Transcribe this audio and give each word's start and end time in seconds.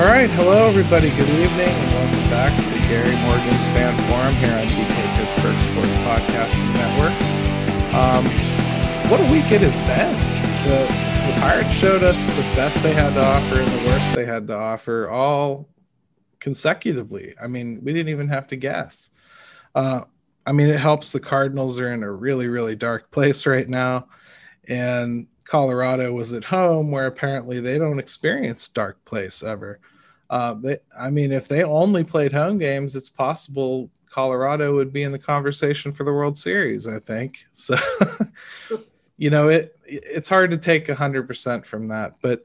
All 0.00 0.06
right, 0.06 0.30
hello 0.30 0.66
everybody. 0.66 1.10
Good 1.10 1.28
evening, 1.28 1.68
and 1.68 1.92
welcome 1.92 2.30
back 2.30 2.56
to 2.56 2.88
Gary 2.88 3.14
Morgan's 3.20 3.62
Fan 3.76 3.92
Forum 4.08 4.32
here 4.36 4.56
on 4.56 4.66
DK 4.66 4.96
Pittsburgh 5.14 5.60
Sports 5.60 5.92
Podcast 6.08 6.56
Network. 6.72 7.12
Um, 7.92 8.24
what 9.10 9.20
a 9.20 9.30
week 9.30 9.52
it 9.52 9.60
has 9.60 9.76
been. 9.86 10.16
The, 10.66 10.86
the 11.26 11.38
Pirates 11.38 11.74
showed 11.74 12.02
us 12.02 12.24
the 12.24 12.42
best 12.56 12.82
they 12.82 12.94
had 12.94 13.12
to 13.12 13.22
offer 13.22 13.60
and 13.60 13.70
the 13.70 13.90
worst 13.90 14.14
they 14.14 14.24
had 14.24 14.46
to 14.46 14.56
offer, 14.56 15.10
all 15.10 15.68
consecutively. 16.38 17.34
I 17.38 17.48
mean, 17.48 17.84
we 17.84 17.92
didn't 17.92 18.08
even 18.08 18.28
have 18.28 18.46
to 18.46 18.56
guess. 18.56 19.10
Uh, 19.74 20.04
I 20.46 20.52
mean, 20.52 20.68
it 20.68 20.80
helps 20.80 21.12
the 21.12 21.20
Cardinals 21.20 21.78
are 21.78 21.92
in 21.92 22.02
a 22.02 22.10
really, 22.10 22.48
really 22.48 22.74
dark 22.74 23.10
place 23.10 23.44
right 23.44 23.68
now, 23.68 24.08
and 24.66 25.26
Colorado 25.44 26.10
was 26.14 26.32
at 26.32 26.44
home, 26.44 26.90
where 26.90 27.04
apparently 27.04 27.60
they 27.60 27.76
don't 27.76 27.98
experience 27.98 28.66
dark 28.66 29.04
place 29.04 29.42
ever. 29.42 29.78
Uh, 30.30 30.54
they, 30.54 30.78
I 30.98 31.10
mean, 31.10 31.32
if 31.32 31.48
they 31.48 31.64
only 31.64 32.04
played 32.04 32.32
home 32.32 32.58
games, 32.58 32.96
it's 32.96 33.10
possible 33.10 33.90
Colorado 34.08 34.74
would 34.76 34.92
be 34.92 35.02
in 35.02 35.12
the 35.12 35.18
conversation 35.18 35.92
for 35.92 36.04
the 36.04 36.12
World 36.12 36.38
Series. 36.38 36.88
I 36.88 37.00
think 37.00 37.38
so. 37.52 37.76
you 39.16 39.28
know, 39.28 39.48
it 39.48 39.76
it's 39.84 40.30
hard 40.30 40.50
to 40.52 40.56
take 40.56 40.88
hundred 40.88 41.28
percent 41.28 41.66
from 41.66 41.88
that, 41.88 42.14
but 42.22 42.44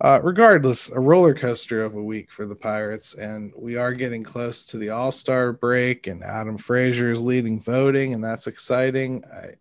uh, 0.00 0.20
regardless, 0.22 0.90
a 0.90 0.98
roller 0.98 1.34
coaster 1.34 1.82
of 1.84 1.96
a 1.96 2.02
week 2.02 2.30
for 2.30 2.46
the 2.46 2.54
Pirates, 2.54 3.14
and 3.14 3.52
we 3.58 3.76
are 3.76 3.92
getting 3.92 4.22
close 4.22 4.64
to 4.66 4.78
the 4.78 4.90
All 4.90 5.10
Star 5.10 5.52
break, 5.52 6.06
and 6.06 6.22
Adam 6.22 6.56
Frazier 6.56 7.10
is 7.10 7.20
leading 7.20 7.60
voting, 7.60 8.14
and 8.14 8.22
that's 8.22 8.46
exciting. 8.46 9.24
I 9.26 9.54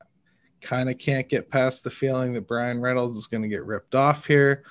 kind 0.62 0.90
of 0.90 0.98
can't 1.00 1.28
get 1.28 1.50
past 1.50 1.84
the 1.84 1.90
feeling 1.90 2.34
that 2.34 2.48
Bryan 2.48 2.80
Reynolds 2.80 3.18
is 3.18 3.28
going 3.28 3.44
to 3.44 3.50
get 3.50 3.66
ripped 3.66 3.96
off 3.96 4.26
here, 4.26 4.64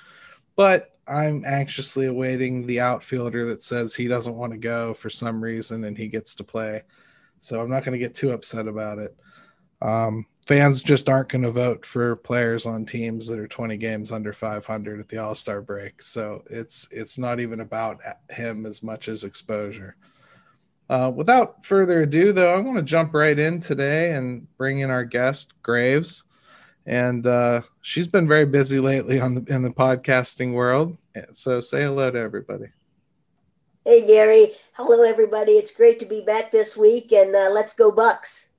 but 0.55 0.96
I'm 1.07 1.43
anxiously 1.45 2.05
awaiting 2.05 2.65
the 2.65 2.81
outfielder 2.81 3.45
that 3.45 3.63
says 3.63 3.95
he 3.95 4.07
doesn't 4.07 4.35
want 4.35 4.51
to 4.53 4.57
go 4.57 4.93
for 4.93 5.09
some 5.09 5.41
reason 5.41 5.83
and 5.83 5.97
he 5.97 6.07
gets 6.07 6.35
to 6.35 6.43
play. 6.43 6.83
So 7.39 7.61
I'm 7.61 7.69
not 7.69 7.83
going 7.83 7.93
to 7.97 8.03
get 8.03 8.15
too 8.15 8.31
upset 8.31 8.67
about 8.67 8.99
it. 8.99 9.15
Um, 9.81 10.25
fans 10.47 10.81
just 10.81 11.07
aren't 11.09 11.29
going 11.29 11.43
to 11.43 11.51
vote 11.51 11.85
for 11.85 12.15
players 12.15 12.65
on 12.65 12.85
teams 12.85 13.27
that 13.27 13.39
are 13.39 13.47
20 13.47 13.77
games 13.77 14.11
under 14.11 14.33
500 14.33 14.99
at 14.99 15.07
the 15.07 15.17
All 15.17 15.35
Star 15.35 15.61
break. 15.61 16.01
So 16.01 16.43
it's 16.49 16.87
it's 16.91 17.17
not 17.17 17.39
even 17.39 17.59
about 17.59 18.01
him 18.29 18.65
as 18.65 18.81
much 18.81 19.07
as 19.07 19.23
exposure. 19.23 19.95
Uh, 20.89 21.11
without 21.13 21.65
further 21.65 22.01
ado, 22.01 22.31
though, 22.31 22.53
I 22.53 22.59
want 22.61 22.77
to 22.77 22.83
jump 22.83 23.13
right 23.13 23.37
in 23.37 23.59
today 23.59 24.13
and 24.13 24.47
bring 24.57 24.79
in 24.79 24.89
our 24.89 25.03
guest 25.03 25.53
Graves 25.61 26.23
and 26.87 27.27
uh, 27.27 27.61
she's 27.81 28.07
been 28.07 28.27
very 28.27 28.45
busy 28.45 28.79
lately 28.79 29.19
on 29.19 29.35
the 29.35 29.53
in 29.53 29.61
the 29.61 29.69
podcasting 29.69 30.53
world. 30.53 30.97
So 31.33 31.59
say 31.59 31.83
hello 31.83 32.09
to 32.09 32.17
everybody. 32.17 32.67
Hey 33.85 34.07
Gary, 34.07 34.53
hello 34.73 35.03
everybody. 35.03 35.53
It's 35.53 35.71
great 35.71 35.99
to 35.99 36.05
be 36.05 36.21
back 36.21 36.51
this 36.51 36.75
week, 36.75 37.11
and 37.11 37.35
uh, 37.35 37.49
let's 37.51 37.73
go 37.73 37.91
Bucks. 37.91 38.49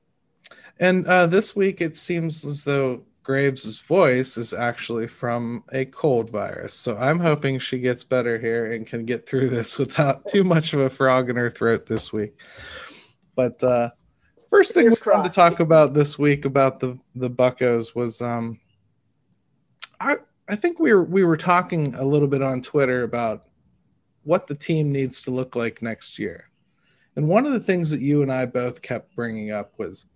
And 0.79 1.07
uh, 1.07 1.27
this 1.27 1.57
week, 1.57 1.81
it 1.81 1.97
seems 1.97 2.45
as 2.45 2.65
though 2.65 3.03
Graves' 3.23 3.81
voice 3.81 4.39
is 4.39 4.55
actually 4.55 5.07
from 5.07 5.65
a 5.73 5.87
cold 5.87 6.31
virus. 6.31 6.75
So 6.75 6.97
I'm 6.97 7.19
hoping 7.19 7.59
she 7.59 7.79
gets 7.79 8.05
better 8.05 8.39
here 8.39 8.73
and 8.73 8.87
can 8.87 9.05
get 9.05 9.27
through 9.27 9.49
this 9.49 9.79
without 9.79 10.29
too 10.29 10.45
much 10.45 10.75
of 10.75 10.81
a 10.81 10.91
frog 10.91 11.31
in 11.31 11.37
her 11.37 11.51
throat 11.51 11.87
this 11.87 12.13
week. 12.13 12.35
But 13.35 13.63
uh, 13.63 13.91
First 14.51 14.73
thing 14.73 14.89
we 14.89 14.97
wanted 15.07 15.29
to 15.29 15.35
talk 15.35 15.61
about 15.61 15.95
this 15.95 16.19
week 16.19 16.45
about 16.45 16.81
the 16.81 16.99
the 17.15 17.31
Buckos 17.31 17.95
was 17.95 18.23
um 18.23 18.59
I 20.01 20.17
I 20.49 20.57
think 20.57 20.79
we 20.79 20.93
were 20.93 21.05
we 21.05 21.25
were 21.25 21.37
talking 21.37 21.95
a 21.95 22.05
little 22.05 22.29
bit 22.29 22.43
on 22.43 22.63
Twitter 22.63 23.03
about 23.03 23.45
what 24.25 24.47
the 24.47 24.55
team 24.55 24.93
needs 24.93 25.23
to 25.23 25.31
look 25.31 25.55
like 25.55 25.83
next 25.83 26.19
year. 26.19 26.49
And 27.17 27.29
one 27.29 27.47
of 27.47 27.53
the 27.53 27.61
things 27.61 27.91
that 27.91 28.01
you 28.01 28.23
and 28.23 28.33
I 28.33 28.47
both 28.47 28.81
kept 28.81 29.15
bringing 29.15 29.51
up 29.51 29.73
was 29.79 30.07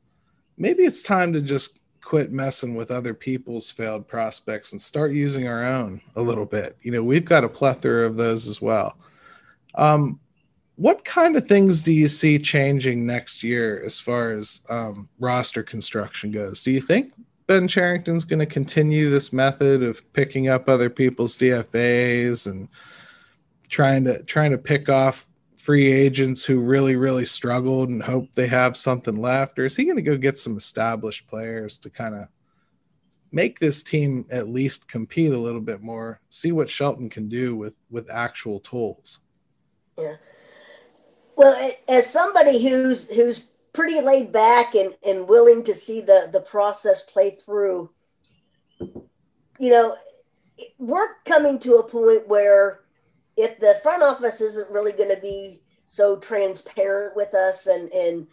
maybe 0.56 0.85
it's 0.85 1.03
time 1.03 1.33
to 1.33 1.41
just 1.41 1.79
quit 2.01 2.31
messing 2.31 2.75
with 2.75 2.91
other 2.91 3.15
people's 3.15 3.71
failed 3.71 4.06
prospects 4.06 4.73
and 4.73 4.81
start 4.81 5.12
using 5.12 5.47
our 5.47 5.65
own 5.65 6.01
a 6.17 6.23
little 6.23 6.47
bit. 6.47 6.77
You 6.83 6.93
know, 6.93 7.03
we've 7.03 7.25
got 7.25 7.45
a 7.45 7.49
plethora 7.49 8.06
of 8.06 8.17
those 8.17 8.47
as 8.47 8.61
well. 8.61 8.97
Um, 9.75 10.21
what 10.77 11.05
kind 11.05 11.37
of 11.37 11.47
things 11.47 11.83
do 11.83 11.93
you 11.93 12.09
see 12.09 12.38
changing 12.38 13.06
next 13.06 13.43
year 13.43 13.83
as 13.84 14.00
far 14.00 14.31
as 14.31 14.62
um, 14.69 15.09
roster 15.19 15.62
construction 15.62 16.31
goes? 16.31 16.62
Do 16.62 16.71
you 16.71 16.81
think 16.81 17.12
Ben 17.47 17.69
Cherington's 17.69 18.25
going 18.25 18.38
to 18.38 18.47
continue 18.47 19.11
this 19.11 19.32
method 19.32 19.82
of 19.82 20.00
picking 20.12 20.49
up 20.49 20.69
other 20.69 20.88
people's 20.88 21.37
DFAs 21.37 22.47
and 22.47 22.69
trying 23.69 24.05
to 24.05 24.22
trying 24.22 24.53
to 24.53 24.59
pick 24.59 24.88
off 24.88 25.27
free 25.59 25.93
agents 25.93 26.44
who 26.44 26.61
really 26.61 26.97
really 26.97 27.25
struggled 27.25 27.88
and 27.88 28.03
hope 28.03 28.32
they 28.32 28.47
have 28.47 28.77
something 28.77 29.21
left, 29.21 29.59
or 29.59 29.65
is 29.65 29.77
he 29.77 29.84
going 29.84 29.97
to 29.97 30.03
go 30.03 30.16
get 30.16 30.38
some 30.38 30.56
established 30.56 31.28
players 31.28 31.78
to 31.78 31.91
kind 31.91 32.15
of 32.15 32.28
make 33.31 33.59
this 33.59 33.82
team 33.82 34.25
at 34.31 34.49
least 34.49 34.88
compete 34.88 35.32
a 35.32 35.38
little 35.38 35.61
bit 35.61 35.81
more, 35.81 36.21
see 36.28 36.53
what 36.53 36.71
Shelton 36.71 37.11
can 37.11 37.28
do 37.28 37.55
with 37.55 37.78
with 37.91 38.11
actual 38.11 38.61
tools? 38.61 39.21
Yeah. 39.99 40.16
Well, 41.37 41.72
as 41.88 42.09
somebody 42.09 42.62
who's 42.62 43.09
who's 43.09 43.44
pretty 43.72 44.00
laid 44.00 44.32
back 44.32 44.75
and, 44.75 44.94
and 45.06 45.28
willing 45.28 45.62
to 45.65 45.75
see 45.75 46.00
the 46.00 46.28
the 46.32 46.41
process 46.41 47.03
play 47.03 47.31
through, 47.31 47.91
you 49.59 49.70
know, 49.70 49.97
we're 50.78 51.15
coming 51.25 51.59
to 51.60 51.76
a 51.76 51.88
point 51.88 52.28
where 52.28 52.81
if 53.37 53.59
the 53.60 53.78
front 53.82 54.03
office 54.03 54.41
isn't 54.41 54.70
really 54.70 54.93
going 54.93 55.15
to 55.15 55.20
be 55.20 55.62
so 55.87 56.16
transparent 56.16 57.16
with 57.16 57.34
us 57.34 57.66
and 57.66 57.91
and 57.93 58.26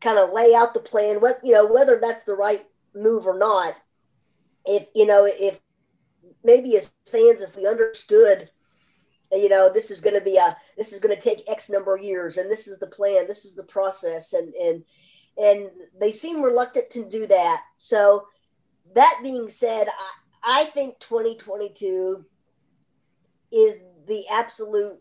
kind 0.00 0.18
of 0.18 0.32
lay 0.32 0.54
out 0.54 0.74
the 0.74 0.80
plan, 0.80 1.20
what 1.20 1.38
you 1.42 1.52
know, 1.52 1.66
whether 1.66 1.98
that's 1.98 2.24
the 2.24 2.34
right 2.34 2.66
move 2.94 3.26
or 3.26 3.38
not, 3.38 3.74
if 4.66 4.86
you 4.94 5.06
know, 5.06 5.26
if 5.26 5.60
maybe 6.42 6.76
as 6.76 6.90
fans, 7.10 7.40
if 7.40 7.56
we 7.56 7.66
understood 7.66 8.50
you 9.32 9.48
know 9.48 9.70
this 9.72 9.90
is 9.90 10.00
going 10.00 10.14
to 10.14 10.24
be 10.24 10.36
a 10.36 10.56
this 10.76 10.92
is 10.92 11.00
going 11.00 11.14
to 11.14 11.20
take 11.20 11.48
x 11.48 11.70
number 11.70 11.94
of 11.94 12.02
years 12.02 12.36
and 12.36 12.50
this 12.50 12.68
is 12.68 12.78
the 12.78 12.86
plan 12.86 13.26
this 13.26 13.44
is 13.44 13.54
the 13.54 13.64
process 13.64 14.32
and 14.32 14.52
and 14.54 14.84
and 15.36 15.70
they 15.98 16.12
seem 16.12 16.40
reluctant 16.42 16.90
to 16.90 17.04
do 17.04 17.26
that. 17.26 17.62
So 17.76 18.28
that 18.94 19.18
being 19.22 19.48
said 19.48 19.88
i, 19.88 20.62
I 20.62 20.64
think 20.66 20.98
2022 21.00 22.24
is 23.52 23.80
the 24.06 24.24
absolute 24.30 25.00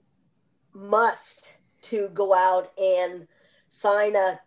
must 0.73 1.57
to 1.81 2.09
go 2.13 2.33
out 2.33 2.71
and 2.79 3.27
sign 3.67 4.15
a 4.15 4.39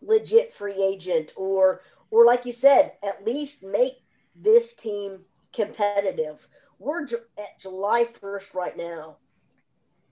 legit 0.00 0.52
free 0.52 0.74
agent 0.74 1.32
or 1.36 1.82
or 2.10 2.24
like 2.24 2.46
you 2.46 2.52
said 2.52 2.92
at 3.02 3.26
least 3.26 3.64
make 3.64 4.04
this 4.36 4.72
team 4.74 5.24
competitive 5.52 6.46
we're 6.82 7.04
at 7.04 7.60
July 7.60 8.04
1st 8.04 8.54
right 8.54 8.76
now. 8.76 9.18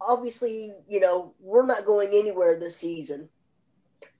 Obviously, 0.00 0.72
you 0.88 1.00
know, 1.00 1.34
we're 1.40 1.66
not 1.66 1.84
going 1.84 2.10
anywhere 2.10 2.58
this 2.58 2.76
season. 2.76 3.28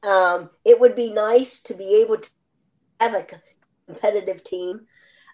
Um, 0.02 0.50
it 0.64 0.78
would 0.80 0.96
be 0.96 1.12
nice 1.12 1.60
to 1.62 1.74
be 1.74 2.02
able 2.02 2.18
to 2.18 2.30
have 3.00 3.14
a 3.14 3.26
competitive 3.86 4.42
team 4.42 4.86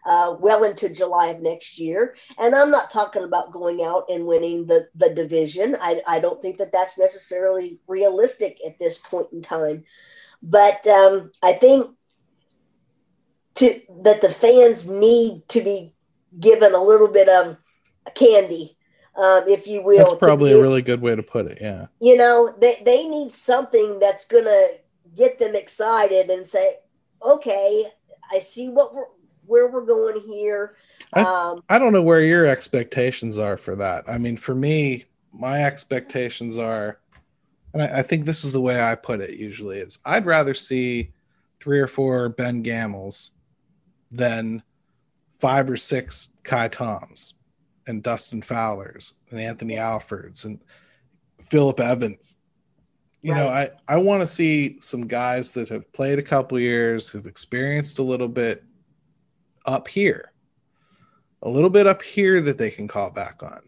uh, 0.04 0.36
well 0.38 0.62
into 0.62 0.88
July 0.88 1.28
of 1.28 1.40
next 1.40 1.78
year. 1.78 2.14
And 2.38 2.54
I'm 2.54 2.70
not 2.70 2.90
talking 2.90 3.24
about 3.24 3.52
going 3.52 3.82
out 3.82 4.04
and 4.08 4.26
winning 4.26 4.66
the, 4.66 4.88
the 4.94 5.10
division. 5.10 5.76
I, 5.80 6.02
I 6.06 6.20
don't 6.20 6.40
think 6.40 6.58
that 6.58 6.72
that's 6.72 6.98
necessarily 6.98 7.80
realistic 7.88 8.58
at 8.66 8.78
this 8.78 8.98
point 8.98 9.28
in 9.32 9.42
time. 9.42 9.84
But 10.42 10.86
um, 10.86 11.32
I 11.42 11.54
think 11.54 11.86
to 13.56 13.80
that 14.02 14.20
the 14.20 14.28
fans 14.28 14.88
need 14.88 15.42
to 15.48 15.62
be 15.62 15.95
given 16.40 16.74
a 16.74 16.82
little 16.82 17.08
bit 17.08 17.28
of 17.28 17.56
candy, 18.14 18.76
um, 19.16 19.44
if 19.48 19.66
you 19.66 19.82
will. 19.82 19.98
That's 19.98 20.12
probably 20.14 20.52
a 20.52 20.60
really 20.60 20.82
good 20.82 21.00
way 21.00 21.16
to 21.16 21.22
put 21.22 21.46
it. 21.46 21.58
Yeah. 21.60 21.86
You 22.00 22.16
know, 22.16 22.54
they, 22.60 22.82
they 22.84 23.04
need 23.08 23.32
something 23.32 23.98
that's 23.98 24.24
going 24.24 24.44
to 24.44 24.68
get 25.14 25.38
them 25.38 25.54
excited 25.54 26.30
and 26.30 26.46
say, 26.46 26.76
okay, 27.22 27.84
I 28.30 28.40
see 28.40 28.68
what 28.68 28.94
we're, 28.94 29.06
where 29.46 29.68
we're 29.68 29.86
going 29.86 30.20
here. 30.22 30.76
Um, 31.12 31.62
I, 31.68 31.76
I 31.76 31.78
don't 31.78 31.92
know 31.92 32.02
where 32.02 32.20
your 32.20 32.46
expectations 32.46 33.38
are 33.38 33.56
for 33.56 33.76
that. 33.76 34.04
I 34.08 34.18
mean, 34.18 34.36
for 34.36 34.54
me, 34.54 35.04
my 35.32 35.64
expectations 35.64 36.58
are, 36.58 36.98
and 37.72 37.82
I, 37.82 37.98
I 37.98 38.02
think 38.02 38.26
this 38.26 38.44
is 38.44 38.52
the 38.52 38.60
way 38.60 38.80
I 38.80 38.94
put 38.94 39.20
it 39.20 39.38
usually 39.38 39.78
is 39.78 39.98
I'd 40.04 40.26
rather 40.26 40.54
see 40.54 41.12
three 41.60 41.80
or 41.80 41.86
four 41.86 42.28
Ben 42.28 42.62
Gamels 42.62 43.30
than 44.10 44.62
five 45.38 45.68
or 45.70 45.76
six 45.76 46.30
Ka'ai 46.44 46.68
Toms 46.68 47.34
and 47.86 48.02
Dustin 48.02 48.42
Fowlers 48.42 49.14
and 49.30 49.40
Anthony 49.40 49.76
Alfords 49.76 50.44
and 50.44 50.60
Phillip 51.48 51.80
Evans. 51.80 52.36
You 53.22 53.32
right. 53.32 53.38
know, 53.38 53.48
I, 53.48 53.70
I 53.88 53.96
want 53.98 54.20
to 54.20 54.26
see 54.26 54.78
some 54.80 55.06
guys 55.06 55.52
that 55.52 55.68
have 55.68 55.92
played 55.92 56.18
a 56.18 56.22
couple 56.22 56.58
years, 56.60 57.08
who've 57.08 57.26
experienced 57.26 57.98
a 57.98 58.02
little 58.02 58.28
bit 58.28 58.62
up 59.64 59.88
here, 59.88 60.32
a 61.42 61.48
little 61.48 61.70
bit 61.70 61.86
up 61.86 62.02
here 62.02 62.40
that 62.40 62.58
they 62.58 62.70
can 62.70 62.86
call 62.86 63.10
back 63.10 63.42
on. 63.42 63.62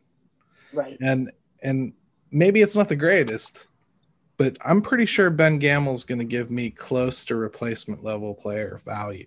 Right. 0.73 0.97
And 1.01 1.31
and 1.63 1.93
maybe 2.31 2.61
it's 2.61 2.77
not 2.77 2.89
the 2.89 2.97
greatest, 2.97 3.67
but 4.37 4.57
I'm 4.65 4.81
pretty 4.81 5.07
sure 5.07 5.31
Ben 5.31 5.59
Gamel's 5.59 6.05
going 6.05 6.21
to 6.21 6.25
give 6.25 6.51
me 6.51 6.71
close 6.71 7.25
to 7.25 7.35
replacement 7.35 8.05
level 8.05 8.35
player 8.35 8.81
value. 8.85 9.27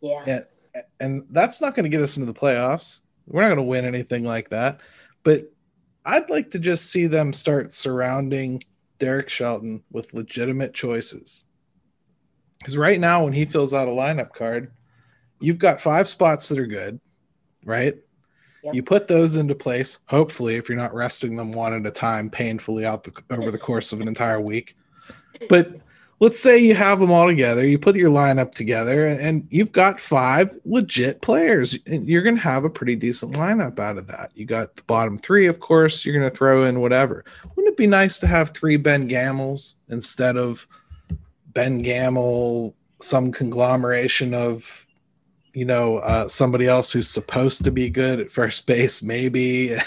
Yeah. 0.00 0.24
And, 0.26 0.44
and 1.00 1.24
that's 1.30 1.60
not 1.60 1.74
going 1.74 1.84
to 1.84 1.90
get 1.90 2.02
us 2.02 2.16
into 2.16 2.30
the 2.30 2.38
playoffs. 2.38 3.02
We're 3.26 3.42
not 3.42 3.48
going 3.48 3.56
to 3.58 3.62
win 3.62 3.84
anything 3.84 4.24
like 4.24 4.50
that. 4.50 4.80
But 5.22 5.52
I'd 6.04 6.28
like 6.28 6.50
to 6.50 6.58
just 6.58 6.90
see 6.90 7.06
them 7.06 7.32
start 7.32 7.72
surrounding 7.72 8.62
Derek 8.98 9.28
Shelton 9.28 9.82
with 9.90 10.14
legitimate 10.14 10.74
choices. 10.74 11.44
Because 12.58 12.76
right 12.76 13.00
now, 13.00 13.24
when 13.24 13.32
he 13.32 13.44
fills 13.44 13.74
out 13.74 13.88
a 13.88 13.92
lineup 13.92 14.32
card, 14.32 14.72
you've 15.40 15.58
got 15.58 15.80
five 15.80 16.08
spots 16.08 16.48
that 16.48 16.58
are 16.58 16.66
good, 16.66 17.00
right? 17.64 17.96
Yep. 18.62 18.74
You 18.74 18.82
put 18.82 19.08
those 19.08 19.36
into 19.36 19.54
place, 19.54 19.98
hopefully, 20.06 20.56
if 20.56 20.68
you're 20.68 20.78
not 20.78 20.94
resting 20.94 21.36
them 21.36 21.52
one 21.52 21.74
at 21.74 21.86
a 21.86 21.90
time 21.90 22.30
painfully 22.30 22.86
out 22.86 23.04
the, 23.04 23.12
over 23.30 23.50
the 23.50 23.58
course 23.58 23.92
of 23.92 24.00
an 24.00 24.08
entire 24.08 24.40
week. 24.40 24.76
But 25.50 25.76
let's 26.24 26.40
say 26.40 26.56
you 26.56 26.74
have 26.74 27.00
them 27.00 27.10
all 27.10 27.26
together, 27.26 27.66
you 27.66 27.78
put 27.78 27.96
your 27.96 28.10
lineup 28.10 28.54
together, 28.54 29.06
and 29.06 29.46
you've 29.50 29.72
got 29.72 30.00
five 30.00 30.56
legit 30.64 31.20
players, 31.20 31.76
and 31.86 32.08
you're 32.08 32.22
going 32.22 32.36
to 32.36 32.40
have 32.40 32.64
a 32.64 32.70
pretty 32.70 32.96
decent 32.96 33.34
lineup 33.34 33.78
out 33.78 33.98
of 33.98 34.06
that. 34.06 34.30
You 34.34 34.46
got 34.46 34.74
the 34.74 34.82
bottom 34.84 35.18
three, 35.18 35.46
of 35.46 35.60
course, 35.60 36.02
you're 36.02 36.18
going 36.18 36.28
to 36.28 36.34
throw 36.34 36.64
in 36.64 36.80
whatever. 36.80 37.26
Wouldn't 37.54 37.74
it 37.74 37.76
be 37.76 37.86
nice 37.86 38.18
to 38.20 38.26
have 38.26 38.50
three 38.50 38.78
Ben 38.78 39.06
Gamels 39.06 39.74
instead 39.90 40.38
of 40.38 40.66
Ben 41.48 41.82
Gamel, 41.82 42.74
some 43.02 43.30
conglomeration 43.30 44.32
of, 44.32 44.86
you 45.52 45.66
know, 45.66 45.98
uh, 45.98 46.26
somebody 46.26 46.66
else 46.66 46.90
who's 46.90 47.10
supposed 47.10 47.64
to 47.64 47.70
be 47.70 47.90
good 47.90 48.18
at 48.18 48.30
first 48.30 48.66
base, 48.66 49.02
maybe? 49.02 49.76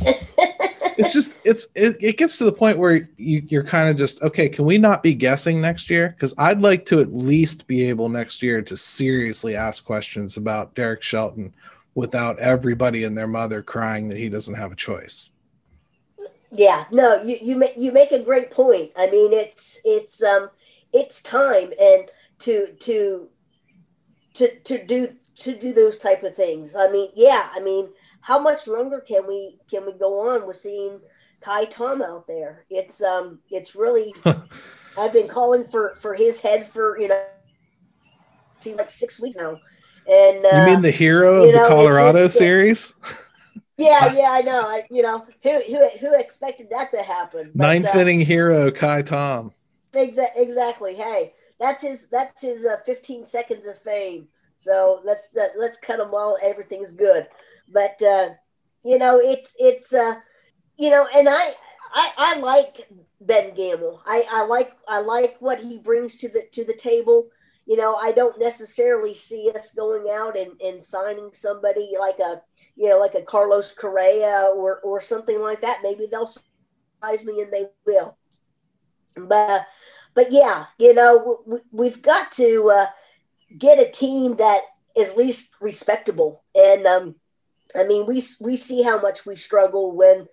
it's 0.96 1.12
just 1.12 1.36
it's 1.44 1.68
it, 1.74 1.96
it 2.00 2.16
gets 2.16 2.38
to 2.38 2.44
the 2.44 2.52
point 2.52 2.78
where 2.78 3.08
you, 3.16 3.42
you're 3.48 3.64
kind 3.64 3.88
of 3.88 3.96
just 3.96 4.22
okay 4.22 4.48
can 4.48 4.64
we 4.64 4.78
not 4.78 5.02
be 5.02 5.14
guessing 5.14 5.60
next 5.60 5.90
year? 5.90 6.10
Because 6.10 6.34
i'd 6.38 6.60
like 6.60 6.86
to 6.86 7.00
at 7.00 7.14
least 7.14 7.66
be 7.66 7.88
able 7.88 8.08
next 8.08 8.42
year 8.42 8.62
to 8.62 8.76
seriously 8.76 9.54
ask 9.54 9.84
questions 9.84 10.36
about 10.36 10.74
derek 10.74 11.02
shelton 11.02 11.52
without 11.94 12.38
everybody 12.38 13.04
and 13.04 13.16
their 13.16 13.26
mother 13.26 13.62
crying 13.62 14.08
that 14.08 14.18
he 14.18 14.28
doesn't 14.28 14.54
have 14.54 14.72
a 14.72 14.76
choice. 14.76 15.32
Yeah 16.50 16.84
no 16.92 17.22
you 17.22 17.36
you 17.42 17.56
make 17.56 17.74
you 17.76 17.92
make 17.92 18.12
a 18.12 18.22
great 18.22 18.50
point. 18.50 18.92
I 18.96 19.10
mean 19.10 19.32
it's 19.32 19.78
it's 19.84 20.22
um 20.22 20.50
it's 20.92 21.22
time 21.22 21.72
and 21.80 22.08
to 22.40 22.68
to 22.80 23.28
to 24.34 24.48
to 24.60 24.84
do 24.84 25.14
to 25.36 25.54
do 25.54 25.72
those 25.72 25.98
type 25.98 26.22
of 26.22 26.34
things. 26.34 26.74
I 26.76 26.90
mean 26.90 27.10
yeah 27.14 27.50
i 27.54 27.60
mean 27.60 27.90
how 28.26 28.40
much 28.40 28.66
longer 28.66 29.00
can 29.00 29.24
we 29.28 29.56
can 29.70 29.86
we 29.86 29.92
go 29.92 30.28
on 30.28 30.48
with 30.48 30.56
seeing 30.56 31.00
Ka'ai 31.40 31.66
Tom 31.66 32.02
out 32.02 32.26
there? 32.26 32.64
It's 32.68 33.00
um 33.00 33.38
it's 33.50 33.76
really 33.76 34.12
I've 34.98 35.12
been 35.12 35.28
calling 35.28 35.62
for 35.62 35.94
for 36.00 36.12
his 36.12 36.40
head 36.40 36.66
for 36.66 36.98
you 36.98 37.06
know 37.06 37.22
seems 38.58 38.78
like 38.78 38.90
six 38.90 39.20
weeks 39.20 39.36
now. 39.36 39.60
And 40.10 40.44
uh, 40.44 40.58
you 40.58 40.72
mean 40.72 40.82
the 40.82 40.90
hero 40.90 41.44
of 41.44 41.54
know, 41.54 41.62
the 41.62 41.68
Colorado 41.68 42.24
just, 42.24 42.36
series? 42.36 42.94
Yeah, 43.78 44.12
yeah, 44.16 44.30
I 44.30 44.40
know. 44.40 44.62
I 44.62 44.86
you 44.90 45.02
know 45.02 45.26
who 45.42 45.60
who 45.60 45.88
who 46.00 46.14
expected 46.14 46.68
that 46.70 46.90
to 46.92 47.02
happen? 47.02 47.52
But, 47.54 47.66
Ninth 47.66 47.94
uh, 47.94 47.98
inning 47.98 48.20
hero 48.20 48.70
Ka'ai 48.70 49.02
Tom. 49.02 49.52
Exa- 49.92 50.34
exactly. 50.34 50.94
Hey, 50.94 51.34
that's 51.60 51.82
his 51.82 52.08
that's 52.08 52.40
his 52.40 52.64
uh, 52.64 52.78
15 52.86 53.24
seconds 53.24 53.66
of 53.66 53.78
fame. 53.78 54.28
So 54.54 55.00
let's 55.04 55.36
uh, 55.36 55.48
let's 55.58 55.76
cut 55.76 56.00
him 56.00 56.08
while 56.08 56.38
everything's 56.42 56.90
good. 56.90 57.28
But 57.68 58.00
uh, 58.02 58.30
you 58.84 58.98
know, 58.98 59.18
it's 59.18 59.54
it's 59.58 59.92
uh, 59.92 60.14
you 60.76 60.90
know, 60.90 61.06
and 61.14 61.28
I 61.28 61.52
I, 61.92 62.12
I 62.16 62.40
like 62.40 62.88
Ben 63.20 63.54
Gamel. 63.54 64.02
I, 64.06 64.24
I 64.30 64.46
like 64.46 64.72
I 64.88 65.00
like 65.00 65.36
what 65.40 65.60
he 65.60 65.78
brings 65.78 66.16
to 66.16 66.28
the 66.28 66.44
to 66.52 66.64
the 66.64 66.76
table. 66.76 67.28
You 67.66 67.76
know, 67.76 67.96
I 67.96 68.12
don't 68.12 68.38
necessarily 68.38 69.12
see 69.12 69.50
us 69.54 69.74
going 69.74 70.08
out 70.12 70.38
and, 70.38 70.52
and 70.60 70.80
signing 70.80 71.30
somebody 71.32 71.94
like 71.98 72.18
a 72.20 72.42
you 72.76 72.88
know 72.88 72.98
like 72.98 73.14
a 73.14 73.22
Carlos 73.22 73.72
Correa 73.72 74.50
or 74.54 74.80
or 74.80 75.00
something 75.00 75.40
like 75.40 75.60
that. 75.62 75.80
Maybe 75.82 76.06
they'll 76.10 76.28
surprise 76.28 77.24
me 77.24 77.42
and 77.42 77.52
they 77.52 77.64
will. 77.86 78.16
But 79.16 79.66
but 80.14 80.32
yeah, 80.32 80.66
you 80.78 80.94
know, 80.94 81.40
we, 81.46 81.58
we've 81.72 82.02
got 82.02 82.32
to 82.32 82.70
uh, 82.70 82.86
get 83.56 83.80
a 83.80 83.90
team 83.90 84.36
that 84.36 84.62
is 84.96 85.14
least 85.14 85.54
respectable 85.60 86.42
and 86.54 86.86
um, 86.86 87.14
I 87.74 87.84
mean, 87.84 88.06
we 88.06 88.22
we 88.40 88.56
see 88.56 88.82
how 88.82 89.00
much 89.00 89.26
we 89.26 89.36
struggle 89.36 89.92
when 89.92 90.28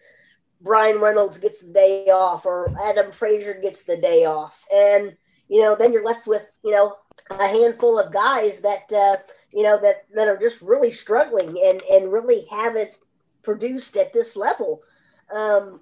Bryan 0.61 0.99
Reynolds 0.99 1.37
gets 1.37 1.61
the 1.63 1.73
day 1.73 2.05
off 2.07 2.45
or 2.45 2.73
Adam 2.85 3.11
Frazier 3.11 3.59
gets 3.61 3.83
the 3.83 3.97
day 3.97 4.25
off, 4.25 4.65
and 4.73 5.15
you 5.49 5.61
know, 5.61 5.75
then 5.75 5.91
you're 5.93 6.05
left 6.05 6.27
with 6.27 6.57
you 6.63 6.71
know 6.71 6.97
a 7.29 7.47
handful 7.47 7.99
of 7.99 8.13
guys 8.13 8.59
that 8.59 8.91
uh, 8.91 9.17
you 9.51 9.63
know 9.63 9.79
that 9.81 10.05
that 10.13 10.27
are 10.27 10.37
just 10.37 10.61
really 10.61 10.91
struggling 10.91 11.59
and 11.65 11.81
and 11.91 12.11
really 12.11 12.45
haven't 12.49 12.97
produced 13.43 13.97
at 13.97 14.13
this 14.13 14.35
level. 14.35 14.81
Um, 15.33 15.81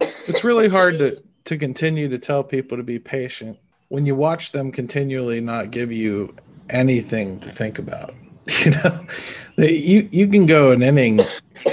it's 0.00 0.44
really 0.44 0.68
hard 0.68 0.98
to 0.98 1.22
to 1.44 1.56
continue 1.56 2.08
to 2.08 2.18
tell 2.18 2.42
people 2.42 2.76
to 2.76 2.82
be 2.82 2.98
patient 2.98 3.58
when 3.88 4.04
you 4.04 4.14
watch 4.14 4.52
them 4.52 4.72
continually 4.72 5.40
not 5.40 5.70
give 5.70 5.92
you 5.92 6.34
anything 6.70 7.38
to 7.40 7.48
think 7.48 7.78
about. 7.78 8.14
You 8.64 8.70
know, 8.70 9.06
you 9.58 10.08
you 10.12 10.28
can 10.28 10.46
go 10.46 10.70
an 10.70 10.82
inning. 10.82 11.18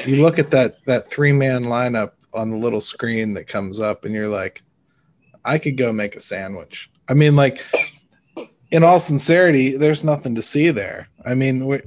You 0.05 0.23
look 0.23 0.39
at 0.39 0.51
that 0.51 0.83
that 0.85 1.09
three 1.09 1.31
man 1.31 1.65
lineup 1.65 2.13
on 2.33 2.49
the 2.49 2.57
little 2.57 2.81
screen 2.81 3.33
that 3.35 3.45
comes 3.45 3.79
up, 3.79 4.05
and 4.05 4.13
you're 4.13 4.29
like, 4.29 4.63
I 5.45 5.57
could 5.57 5.77
go 5.77 5.93
make 5.93 6.15
a 6.15 6.19
sandwich. 6.19 6.89
I 7.07 7.13
mean, 7.13 7.35
like, 7.35 7.63
in 8.71 8.83
all 8.83 8.99
sincerity, 8.99 9.77
there's 9.77 10.03
nothing 10.03 10.35
to 10.35 10.41
see 10.41 10.71
there. 10.71 11.09
I 11.25 11.35
mean, 11.35 11.81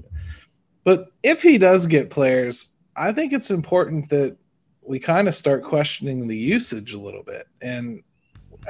but 0.84 1.10
if 1.22 1.42
he 1.42 1.58
does 1.58 1.86
get 1.86 2.10
players, 2.10 2.70
I 2.94 3.12
think 3.12 3.32
it's 3.32 3.50
important 3.50 4.08
that 4.10 4.36
we 4.82 5.00
kind 5.00 5.26
of 5.26 5.34
start 5.34 5.64
questioning 5.64 6.28
the 6.28 6.36
usage 6.36 6.94
a 6.94 7.00
little 7.00 7.24
bit. 7.24 7.48
And 7.60 8.02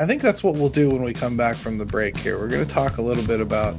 I 0.00 0.06
think 0.06 0.22
that's 0.22 0.42
what 0.42 0.54
we'll 0.54 0.70
do 0.70 0.88
when 0.88 1.02
we 1.02 1.12
come 1.12 1.36
back 1.36 1.56
from 1.56 1.76
the 1.78 1.84
break 1.84 2.16
here. 2.16 2.38
We're 2.38 2.48
going 2.48 2.66
to 2.66 2.72
talk 2.72 2.96
a 2.96 3.02
little 3.02 3.24
bit 3.24 3.40
about 3.40 3.76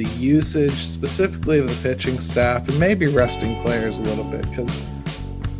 the 0.00 0.08
usage 0.16 0.72
specifically 0.72 1.58
of 1.58 1.68
the 1.68 1.76
pitching 1.82 2.18
staff 2.18 2.66
and 2.70 2.80
maybe 2.80 3.06
resting 3.06 3.62
players 3.62 3.98
a 3.98 4.02
little 4.02 4.24
bit 4.24 4.48
because 4.48 4.74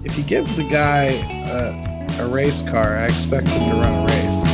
if 0.03 0.17
you 0.17 0.25
give 0.25 0.47
the 0.57 0.67
guy 0.67 1.09
a, 1.51 2.23
a 2.23 2.27
race 2.27 2.63
car, 2.63 2.97
I 2.97 3.09
expect 3.09 3.49
him 3.49 3.69
to 3.69 3.77
run 3.77 3.93
a 3.93 4.07
race. 4.07 4.47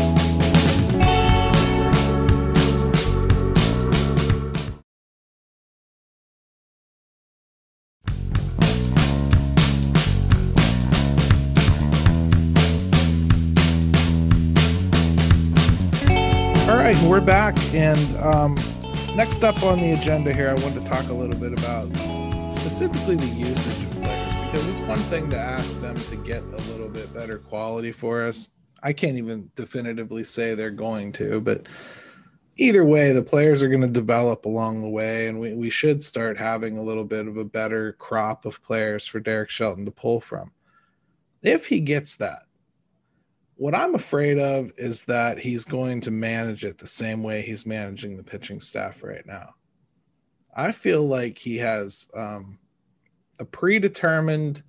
All 16.68 16.76
right, 16.76 17.00
we're 17.04 17.20
back, 17.20 17.56
and 17.72 18.16
um, 18.16 18.56
next 19.16 19.44
up 19.44 19.62
on 19.62 19.80
the 19.80 19.92
agenda 19.92 20.30
here, 20.30 20.50
I 20.50 20.54
wanted 20.62 20.82
to 20.82 20.86
talk 20.86 21.08
a 21.08 21.14
little 21.14 21.38
bit 21.38 21.54
about 21.54 21.86
specifically 22.52 23.16
the 23.16 23.26
usage 23.26 23.84
of 23.84 23.90
players 23.92 24.34
because 24.44 24.68
it's 24.68 24.80
one 24.82 24.98
thing 24.98 25.30
to 25.30 25.38
ask 25.38 25.74
them 25.80 25.96
to 26.10 26.16
get 26.16 26.42
a 26.42 26.60
little 26.70 26.90
bit 26.90 27.12
better 27.14 27.38
quality 27.38 27.92
for 27.92 28.22
us. 28.22 28.48
I 28.82 28.92
can't 28.92 29.16
even 29.16 29.50
definitively 29.56 30.22
say 30.22 30.54
they're 30.54 30.70
going 30.70 31.12
to, 31.14 31.40
but 31.40 31.66
either 32.58 32.84
way, 32.84 33.12
the 33.12 33.22
players 33.22 33.62
are 33.62 33.70
going 33.70 33.80
to 33.80 33.88
develop 33.88 34.44
along 34.44 34.82
the 34.82 34.90
way, 34.90 35.28
and 35.28 35.40
we, 35.40 35.54
we 35.54 35.70
should 35.70 36.02
start 36.02 36.36
having 36.36 36.76
a 36.76 36.82
little 36.82 37.04
bit 37.04 37.26
of 37.26 37.38
a 37.38 37.44
better 37.44 37.92
crop 37.94 38.44
of 38.44 38.62
players 38.62 39.06
for 39.06 39.18
Derek 39.18 39.48
Shelton 39.48 39.86
to 39.86 39.90
pull 39.90 40.20
from. 40.20 40.52
If 41.42 41.68
he 41.68 41.80
gets 41.80 42.16
that, 42.16 42.42
what 43.56 43.74
I'm 43.74 43.94
afraid 43.94 44.38
of 44.38 44.70
is 44.76 45.06
that 45.06 45.38
he's 45.38 45.64
going 45.64 46.02
to 46.02 46.10
manage 46.10 46.64
it 46.64 46.78
the 46.78 46.86
same 46.86 47.22
way 47.22 47.40
he's 47.40 47.66
managing 47.66 48.16
the 48.16 48.22
pitching 48.22 48.60
staff 48.60 49.02
right 49.02 49.24
now. 49.26 49.54
I 50.54 50.72
feel 50.72 51.06
like 51.06 51.38
he 51.38 51.56
has 51.58 52.08
um, 52.14 52.58
a 53.40 53.44
predetermined 53.44 54.62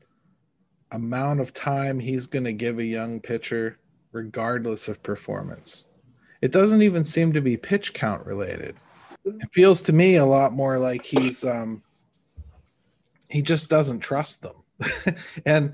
amount 0.92 1.42
of 1.42 1.54
time 1.54 2.00
he's 2.00 2.28
going 2.28 2.46
to 2.46 2.54
give 2.54 2.80
a 2.80 2.86
young 2.86 3.20
pitcher, 3.20 3.78
regardless 4.14 4.88
of 4.88 5.04
performance. 5.04 5.88
It 6.42 6.54
doesn't 6.54 6.82
even 6.82 7.04
seem 7.04 7.34
to 7.34 7.42
be 7.42 7.58
pitch 7.58 7.94
count 7.94 8.26
related. 8.26 8.76
It 9.26 9.50
feels 9.54 9.82
to 9.84 9.94
me 9.94 10.16
a 10.16 10.26
lot 10.26 10.54
more 10.54 10.80
like 10.80 11.04
he's 11.04 11.44
um, 11.44 11.84
he 13.30 13.42
just 13.42 13.70
doesn't 13.70 14.00
trust 14.00 14.42
them. 14.42 14.64
and 15.46 15.74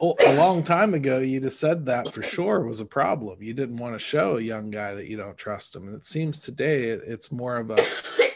Oh, 0.00 0.14
a 0.24 0.36
long 0.36 0.62
time 0.62 0.94
ago, 0.94 1.18
you'd 1.18 1.42
have 1.42 1.52
said 1.52 1.86
that 1.86 2.12
for 2.12 2.22
sure 2.22 2.60
was 2.60 2.80
a 2.80 2.84
problem. 2.84 3.42
You 3.42 3.52
didn't 3.52 3.78
want 3.78 3.94
to 3.94 3.98
show 3.98 4.36
a 4.36 4.42
young 4.42 4.70
guy 4.70 4.94
that 4.94 5.08
you 5.08 5.16
don't 5.16 5.36
trust 5.36 5.74
him. 5.74 5.88
And 5.88 5.96
it 5.96 6.04
seems 6.04 6.38
today 6.38 6.84
it's 6.84 7.32
more 7.32 7.56
of 7.56 7.70
a 7.70 7.84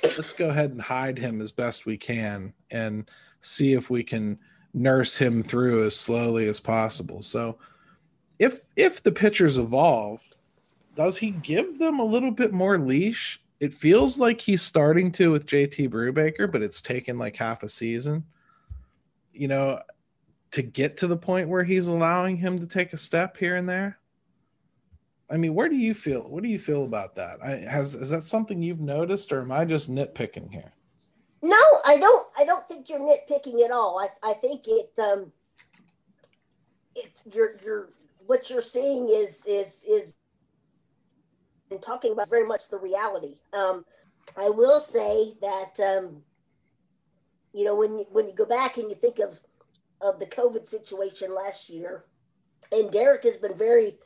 let's 0.03 0.33
go 0.33 0.49
ahead 0.49 0.71
and 0.71 0.81
hide 0.81 1.19
him 1.19 1.41
as 1.41 1.53
best 1.53 1.87
we 1.87 1.97
can 1.97 2.53
and 2.71 3.09
see 3.41 3.75
if 3.75 3.91
we 3.91 4.03
can 4.03 4.39
nurse 4.75 5.17
him 5.17 5.43
through 5.43 5.85
as 5.85 5.99
slowly 5.99 6.49
as 6.49 6.61
possible. 6.61 7.23
So 7.23 7.59
if 8.39 8.65
if 8.77 9.03
the 9.03 9.13
pitchers 9.13 9.59
evolve, 9.59 10.35
does 10.97 11.19
he 11.19 11.31
give 11.31 11.79
them 11.79 11.99
a 11.99 12.05
little 12.05 12.33
bit 12.33 12.53
more 12.53 12.79
leash? 12.79 13.41
It 13.61 13.73
feels 13.73 14.19
like 14.19 14.41
he's 14.41 14.63
starting 14.63 15.13
to 15.13 15.31
with 15.31 15.47
JT 15.47 15.91
Brubaker, 15.91 16.51
but 16.51 16.63
it's 16.63 16.83
taken 16.83 17.19
like 17.19 17.37
half 17.37 17.63
a 17.63 17.69
season. 17.69 18.25
You 19.33 19.49
know, 19.49 19.81
to 20.53 20.63
get 20.63 20.99
to 20.99 21.07
the 21.07 21.17
point 21.17 21.49
where 21.49 21.65
he's 21.65 21.89
allowing 21.89 22.37
him 22.37 22.59
to 22.61 22.67
take 22.67 22.93
a 22.93 22.97
step 22.97 23.37
here 23.37 23.57
and 23.57 23.69
there. 23.69 23.99
I 25.31 25.39
mean, 25.39 25.55
where 25.55 25.69
do 25.69 25.77
you 25.77 25.95
feel? 25.95 26.23
What 26.23 26.43
do 26.43 26.49
you 26.49 26.59
feel 26.59 26.85
about 26.85 27.15
that? 27.17 27.43
I, 27.43 27.57
has 27.57 27.95
is 27.95 28.11
that 28.11 28.23
something 28.23 28.63
you've 28.63 28.81
noticed, 28.81 29.33
or 29.33 29.41
am 29.41 29.51
I 29.51 29.65
just 29.65 29.91
nitpicking 29.91 30.53
here? 30.53 30.73
No, 31.43 31.57
I 31.87 31.97
don't. 31.99 32.29
I 32.39 32.45
don't 32.45 32.69
think 32.69 32.91
you're 32.91 33.01
nitpicking 33.01 33.65
at 33.65 33.71
all. 33.71 33.99
I, 33.99 34.31
I 34.31 34.35
think 34.35 34.65
it. 34.67 34.91
Um, 34.99 35.33
it 36.95 37.11
you're 37.33 37.57
you're 37.65 37.89
what 38.27 38.51
you're 38.51 38.61
seeing 38.61 39.09
is 39.09 39.47
is 39.47 39.83
is 39.89 40.13
and 41.71 41.81
talking 41.81 42.13
about 42.13 42.29
very 42.29 42.47
much 42.47 42.69
the 42.69 42.79
reality. 42.79 43.37
Um, 43.55 43.87
I 44.37 44.51
will 44.51 44.81
say 44.81 45.35
that 45.41 45.81
um, 45.81 46.23
you 47.55 47.65
know 47.65 47.75
when 47.75 47.97
you 47.97 48.05
when 48.13 48.29
you 48.29 48.35
go 48.35 48.45
back 48.45 48.77
and 48.77 48.91
you 48.91 48.97
think 48.97 49.19
of 49.19 49.41
of 50.03 50.19
the 50.19 50.27
COVID 50.27 50.67
situation 50.67 51.35
last 51.35 51.69
year, 51.69 52.05
and 52.71 52.91
Derek 52.91 53.25
has 53.25 53.37
been 53.37 53.57
very 53.57 53.99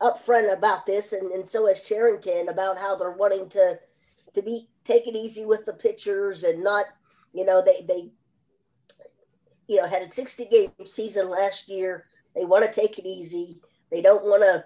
upfront 0.00 0.52
about 0.52 0.86
this, 0.86 1.12
and, 1.12 1.30
and 1.32 1.48
so 1.48 1.66
has 1.66 1.82
Cherington 1.82 2.48
about 2.48 2.78
how 2.78 2.96
they're 2.96 3.12
wanting 3.12 3.48
to 3.50 3.78
to 4.34 4.42
be 4.42 4.68
take 4.84 5.06
it 5.06 5.16
easy 5.16 5.46
with 5.46 5.64
the 5.64 5.72
pitchers 5.72 6.44
and 6.44 6.62
not, 6.62 6.84
you 7.32 7.44
know, 7.44 7.62
they 7.64 7.84
they 7.88 8.10
you 9.66 9.76
know 9.80 9.86
had 9.86 10.02
a 10.02 10.10
60 10.10 10.44
game 10.46 10.72
season 10.84 11.28
last 11.28 11.68
year. 11.68 12.06
They 12.34 12.44
want 12.44 12.64
to 12.64 12.80
take 12.80 12.98
it 12.98 13.06
easy. 13.08 13.58
They 13.90 14.02
don't 14.02 14.24
want 14.24 14.42
to 14.42 14.64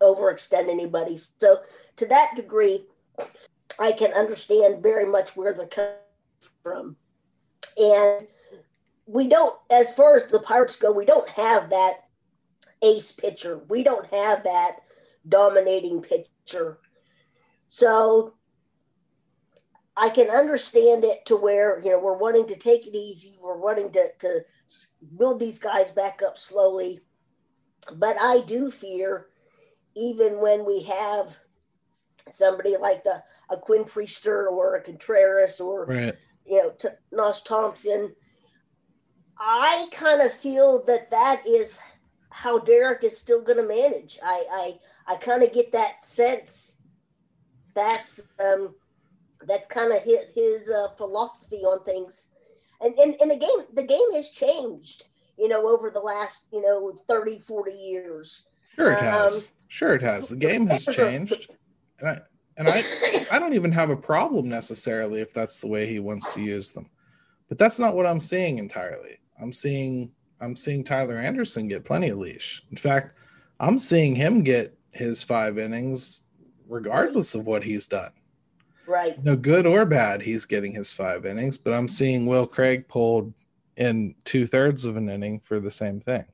overextend 0.00 0.68
anybody. 0.68 1.18
So 1.38 1.60
to 1.96 2.06
that 2.06 2.32
degree, 2.34 2.86
I 3.78 3.92
can 3.92 4.12
understand 4.12 4.82
very 4.82 5.06
much 5.06 5.36
where 5.36 5.54
they're 5.54 5.66
coming 5.66 5.92
from. 6.62 6.96
And 7.78 8.26
we 9.12 9.28
don't, 9.28 9.54
as 9.70 9.92
far 9.92 10.16
as 10.16 10.24
the 10.24 10.38
Pirates 10.38 10.76
go, 10.76 10.90
we 10.90 11.04
don't 11.04 11.28
have 11.28 11.68
that 11.68 12.04
ace 12.82 13.12
pitcher. 13.12 13.60
We 13.68 13.82
don't 13.82 14.06
have 14.06 14.42
that 14.44 14.78
dominating 15.28 16.00
pitcher. 16.00 16.78
So 17.68 18.34
I 19.98 20.08
can 20.08 20.30
understand 20.30 21.04
it 21.04 21.26
to 21.26 21.36
where, 21.36 21.78
you 21.80 21.90
know, 21.90 21.98
we're 21.98 22.16
wanting 22.16 22.46
to 22.46 22.56
take 22.56 22.86
it 22.86 22.96
easy. 22.96 23.38
We're 23.38 23.58
wanting 23.58 23.92
to, 23.92 24.08
to 24.20 24.40
build 25.18 25.40
these 25.40 25.58
guys 25.58 25.90
back 25.90 26.22
up 26.26 26.38
slowly. 26.38 27.00
But 27.96 28.16
I 28.18 28.40
do 28.46 28.70
fear, 28.70 29.26
even 29.94 30.40
when 30.40 30.64
we 30.64 30.84
have 30.84 31.36
somebody 32.30 32.78
like 32.78 33.04
the, 33.04 33.22
a 33.50 33.58
Quinn 33.58 33.84
Priester 33.84 34.50
or 34.50 34.76
a 34.76 34.82
Contreras 34.82 35.60
or, 35.60 35.84
right. 35.84 36.14
you 36.46 36.62
know, 36.62 36.70
T- 36.70 36.88
Nosh 37.12 37.44
Thompson, 37.44 38.14
I 39.44 39.86
kind 39.90 40.22
of 40.22 40.32
feel 40.32 40.84
that 40.86 41.10
that 41.10 41.42
is– 41.46 41.78
how 42.32 42.58
Derek 42.58 43.04
is 43.04 43.16
still 43.16 43.42
going 43.42 43.58
to 43.58 43.68
manage. 43.68 44.18
I 44.22 44.78
I, 45.06 45.12
I 45.14 45.16
kind 45.16 45.42
of 45.42 45.52
get 45.52 45.70
that 45.72 46.04
sense. 46.04 46.78
That's 47.74 48.20
um, 48.44 48.74
that's 49.46 49.68
kind 49.68 49.92
of 49.92 50.02
his 50.02 50.32
his 50.34 50.70
uh, 50.70 50.88
philosophy 50.96 51.58
on 51.58 51.84
things, 51.84 52.28
and, 52.80 52.94
and 52.94 53.14
and 53.20 53.30
the 53.30 53.36
game 53.36 53.66
the 53.74 53.84
game 53.84 54.12
has 54.14 54.30
changed. 54.30 55.04
You 55.38 55.48
know, 55.48 55.68
over 55.68 55.90
the 55.90 56.00
last 56.00 56.48
you 56.52 56.62
know 56.62 56.98
30, 57.08 57.38
40 57.38 57.72
years. 57.72 58.44
Sure, 58.74 58.92
it 58.92 59.00
has. 59.00 59.48
Um, 59.48 59.56
sure, 59.68 59.94
it 59.94 60.02
has. 60.02 60.28
The 60.28 60.36
game 60.36 60.66
has 60.66 60.84
changed, 60.96 61.50
and 62.00 62.08
I 62.08 62.18
and 62.56 62.68
I 62.68 62.82
I 63.30 63.38
don't 63.38 63.54
even 63.54 63.72
have 63.72 63.90
a 63.90 63.96
problem 63.96 64.48
necessarily 64.48 65.20
if 65.20 65.32
that's 65.32 65.60
the 65.60 65.68
way 65.68 65.86
he 65.86 66.00
wants 66.00 66.34
to 66.34 66.42
use 66.42 66.72
them, 66.72 66.88
but 67.48 67.58
that's 67.58 67.78
not 67.78 67.94
what 67.94 68.06
I'm 68.06 68.20
seeing 68.20 68.58
entirely. 68.58 69.18
I'm 69.40 69.52
seeing 69.52 70.12
I'm 70.40 70.56
seeing 70.56 70.82
Tyler 70.82 71.18
Anderson 71.18 71.68
get 71.68 71.84
plenty 71.84 72.08
of 72.08 72.18
leash. 72.18 72.62
In 72.70 72.76
fact, 72.76 73.14
I'm 73.60 73.78
seeing 73.78 74.16
him 74.16 74.42
get 74.42 74.76
his 74.90 75.22
five 75.22 75.58
innings 75.58 76.22
regardless 76.68 77.34
of 77.34 77.46
what 77.46 77.62
he's 77.62 77.86
done. 77.86 78.10
Right. 78.86 79.22
No 79.22 79.36
good 79.36 79.66
or 79.66 79.84
bad, 79.84 80.22
he's 80.22 80.44
getting 80.44 80.72
his 80.72 80.92
five 80.92 81.24
innings, 81.24 81.58
but 81.58 81.72
I'm 81.72 81.88
seeing 81.88 82.26
Will 82.26 82.46
Craig 82.46 82.88
pulled 82.88 83.32
in 83.76 84.14
two 84.24 84.46
thirds 84.46 84.84
of 84.84 84.96
an 84.96 85.08
inning 85.08 85.40
for 85.40 85.60
the 85.60 85.70
same 85.70 86.00
thing. 86.00 86.24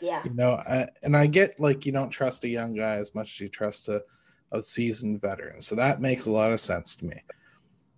Yeah. 0.00 0.22
You 0.24 0.34
know, 0.34 0.52
I, 0.52 0.86
and 1.02 1.16
I 1.16 1.26
get 1.26 1.58
like 1.58 1.86
you 1.86 1.92
don't 1.92 2.10
trust 2.10 2.44
a 2.44 2.48
young 2.48 2.74
guy 2.74 2.94
as 2.96 3.14
much 3.14 3.34
as 3.34 3.40
you 3.40 3.48
trust 3.48 3.88
a, 3.88 4.04
a 4.52 4.62
seasoned 4.62 5.20
veteran. 5.20 5.60
So 5.60 5.74
that 5.74 6.00
makes 6.00 6.26
a 6.26 6.32
lot 6.32 6.52
of 6.52 6.60
sense 6.60 6.94
to 6.96 7.06
me. 7.06 7.16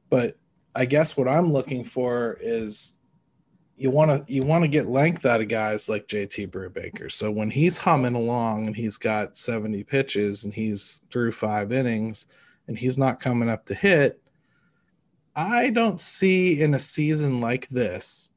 But 0.08 0.38
I 0.74 0.84
guess 0.84 1.16
what 1.16 1.28
I'm 1.28 1.52
looking 1.52 1.84
for 1.84 2.38
is 2.40 2.94
you 3.76 3.90
want 3.90 4.26
to 4.26 4.32
you 4.32 4.42
want 4.42 4.64
to 4.64 4.68
get 4.68 4.88
length 4.88 5.26
out 5.26 5.42
of 5.42 5.48
guys 5.48 5.88
like 5.88 6.08
JT 6.08 6.48
Brubaker. 6.50 7.12
So 7.12 7.30
when 7.30 7.50
he's 7.50 7.76
humming 7.76 8.14
along 8.14 8.66
and 8.66 8.74
he's 8.74 8.96
got 8.96 9.36
70 9.36 9.84
pitches 9.84 10.44
and 10.44 10.52
he's 10.52 11.02
through 11.10 11.32
five 11.32 11.72
innings 11.72 12.26
and 12.68 12.78
he's 12.78 12.96
not 12.96 13.20
coming 13.20 13.50
up 13.50 13.66
to 13.66 13.74
hit, 13.74 14.20
I 15.34 15.68
don't 15.70 16.00
see 16.00 16.60
in 16.60 16.74
a 16.74 16.78
season 16.78 17.40
like 17.40 17.68
this 17.68 18.32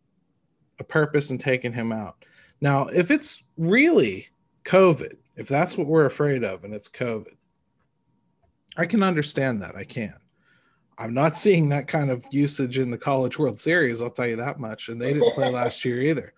a 0.80 0.84
purpose 0.84 1.32
in 1.32 1.38
taking 1.38 1.74
him 1.74 1.92
out. 1.92 2.26
Now, 2.62 2.88
if 2.88 3.10
it's 3.10 3.44
really 3.58 4.28
COVID, 4.66 5.16
if 5.38 5.48
that's 5.48 5.78
what 5.78 5.88
we're 5.88 6.06
afraid 6.06 6.44
of 6.44 6.66
and 6.66 6.74
it's 6.74 6.90
COVID, 6.90 7.36
I 8.78 8.86
can 8.86 9.04
understand 9.04 9.62
that. 9.62 9.76
I 9.76 9.86
can. 9.86 10.16
I'm 11.00 11.14
not 11.14 11.38
seeing 11.38 11.70
that 11.70 11.88
kind 11.88 12.12
of 12.12 12.26
usage 12.30 12.78
in 12.78 12.92
the 12.92 12.98
College 12.98 13.40
World 13.40 13.58
Series. 13.58 14.02
I'll 14.02 14.10
tell 14.10 14.28
you 14.28 14.36
that 14.36 14.60
much. 14.60 14.90
And 14.90 15.02
they 15.02 15.14
didn't 15.14 15.34
play 15.34 15.50
last 15.50 15.86
year 15.86 16.02
either. 16.02 16.34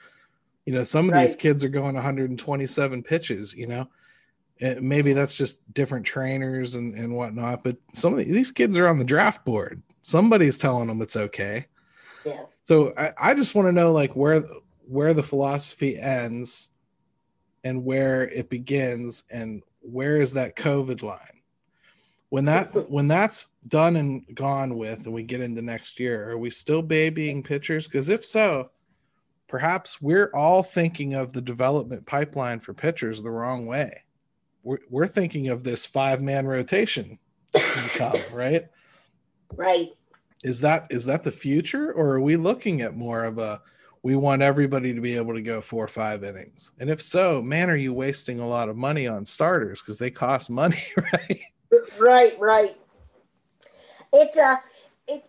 You 0.65 0.73
know, 0.73 0.83
some 0.83 1.07
of 1.07 1.13
right. 1.13 1.23
these 1.23 1.35
kids 1.35 1.63
are 1.63 1.69
going 1.69 1.95
127 1.95 3.01
pitches. 3.03 3.55
You 3.55 3.65
know, 3.65 3.87
and 4.61 4.83
maybe 4.83 5.13
that's 5.13 5.35
just 5.35 5.73
different 5.73 6.05
trainers 6.05 6.75
and 6.75 6.93
and 6.93 7.15
whatnot. 7.15 7.63
But 7.63 7.77
some 7.93 8.13
of 8.13 8.19
the, 8.19 8.25
these 8.25 8.51
kids 8.51 8.77
are 8.77 8.87
on 8.87 8.99
the 8.99 9.03
draft 9.03 9.43
board. 9.43 9.81
Somebody's 10.03 10.59
telling 10.59 10.87
them 10.87 11.01
it's 11.01 11.17
okay. 11.17 11.65
Yeah. 12.23 12.43
So 12.63 12.93
I, 12.95 13.11
I 13.19 13.33
just 13.33 13.55
want 13.55 13.67
to 13.67 13.71
know 13.71 13.91
like 13.91 14.15
where 14.15 14.45
where 14.87 15.15
the 15.15 15.23
philosophy 15.23 15.97
ends 15.97 16.69
and 17.63 17.83
where 17.83 18.29
it 18.29 18.49
begins 18.49 19.23
and 19.31 19.63
where 19.81 20.17
is 20.17 20.33
that 20.33 20.55
COVID 20.55 21.01
line 21.01 21.40
when 22.31 22.45
that 22.45 22.89
when 22.89 23.09
that's 23.09 23.51
done 23.67 23.97
and 23.97 24.23
gone 24.33 24.77
with 24.77 25.03
and 25.05 25.13
we 25.13 25.21
get 25.21 25.41
into 25.41 25.61
next 25.61 25.99
year 25.99 26.31
are 26.31 26.37
we 26.37 26.49
still 26.49 26.81
babying 26.81 27.43
pitchers? 27.43 27.87
Because 27.87 28.07
if 28.07 28.25
so 28.25 28.71
perhaps 29.49 30.01
we're 30.01 30.31
all 30.33 30.63
thinking 30.63 31.13
of 31.13 31.33
the 31.33 31.41
development 31.41 32.05
pipeline 32.05 32.61
for 32.61 32.73
pitchers 32.73 33.21
the 33.21 33.29
wrong 33.29 33.65
way. 33.65 34.05
We're, 34.63 34.79
we're 34.89 35.07
thinking 35.07 35.49
of 35.49 35.65
this 35.65 35.85
five 35.85 36.21
man 36.21 36.47
rotation 36.47 37.19
right? 38.31 38.65
Right. 39.53 39.89
Is 40.41 40.61
that 40.61 40.87
is 40.89 41.03
that 41.05 41.23
the 41.23 41.33
future 41.33 41.91
or 41.91 42.11
are 42.11 42.21
we 42.21 42.37
looking 42.37 42.79
at 42.79 42.95
more 42.95 43.25
of 43.25 43.39
a 43.39 43.61
we 44.03 44.15
want 44.15 44.41
everybody 44.41 44.93
to 44.93 45.01
be 45.01 45.17
able 45.17 45.33
to 45.33 45.41
go 45.41 45.59
four 45.59 45.83
or 45.83 45.89
five 45.89 46.23
innings? 46.23 46.71
And 46.79 46.89
if 46.89 47.01
so 47.01 47.41
man 47.41 47.69
are 47.69 47.75
you 47.75 47.93
wasting 47.93 48.39
a 48.39 48.47
lot 48.47 48.69
of 48.69 48.77
money 48.77 49.05
on 49.05 49.25
starters? 49.25 49.81
Because 49.81 49.99
they 49.99 50.11
cost 50.11 50.49
money 50.49 50.81
right 51.13 51.41
Right, 51.99 52.37
right. 52.39 52.75
It 54.13 54.37
uh, 54.37 54.57
it 55.07 55.23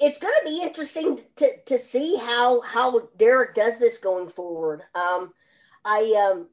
it's 0.00 0.18
going 0.18 0.34
to 0.40 0.44
be 0.50 0.62
interesting 0.62 1.20
to 1.36 1.48
to 1.66 1.78
see 1.78 2.16
how 2.16 2.60
how 2.60 3.08
Derek 3.18 3.54
does 3.54 3.78
this 3.78 3.98
going 3.98 4.28
forward. 4.28 4.82
Um, 4.94 5.32
I 5.84 6.30
um, 6.30 6.48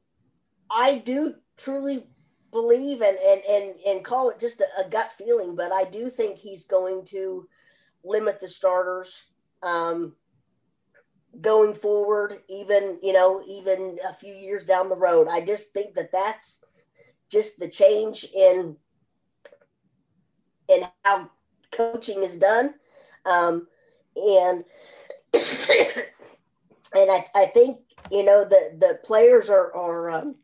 I 0.70 0.98
do 0.98 1.34
truly 1.58 2.06
believe 2.50 3.02
and 3.02 3.18
and 3.18 3.42
and 3.48 3.74
and 3.86 4.04
call 4.04 4.30
it 4.30 4.40
just 4.40 4.60
a, 4.60 4.86
a 4.86 4.88
gut 4.88 5.12
feeling, 5.12 5.54
but 5.54 5.72
I 5.72 5.84
do 5.84 6.08
think 6.08 6.38
he's 6.38 6.64
going 6.64 7.04
to 7.06 7.46
limit 8.04 8.40
the 8.40 8.48
starters. 8.48 9.26
Um, 9.62 10.14
going 11.42 11.74
forward 11.74 12.38
even 12.48 12.98
you 13.02 13.12
know 13.12 13.42
even 13.46 13.98
a 14.08 14.14
few 14.14 14.32
years 14.32 14.64
down 14.64 14.88
the 14.88 14.96
road 14.96 15.28
i 15.30 15.38
just 15.44 15.70
think 15.72 15.94
that 15.94 16.10
that's 16.10 16.64
just 17.30 17.58
the 17.58 17.68
change 17.68 18.24
in 18.34 18.74
and 20.68 20.88
how 21.04 21.30
coaching 21.70 22.22
is 22.22 22.36
done. 22.36 22.74
Um, 23.24 23.66
and 24.16 24.64
and 25.34 27.10
I, 27.10 27.26
I 27.34 27.46
think 27.46 27.80
you 28.10 28.24
know 28.24 28.44
the 28.44 28.76
the 28.78 29.00
players 29.04 29.50
are 29.50 29.74
are 29.74 30.10
um, 30.10 30.36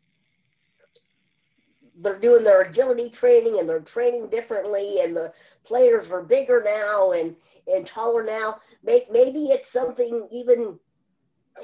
they're 2.01 2.19
doing 2.19 2.45
their 2.45 2.63
agility 2.63 3.09
training 3.09 3.61
and 3.61 3.69
they're 3.69 3.81
training 3.81 4.29
differently 4.29 5.01
and 5.01 5.17
the 5.17 5.33
players 5.65 6.11
are 6.11 6.23
bigger 6.23 6.63
now 6.65 7.13
and 7.13 7.37
and 7.73 7.87
taller 7.87 8.25
now 8.25 8.57
maybe 8.83 9.45
it's 9.45 9.71
something 9.71 10.27
even 10.33 10.79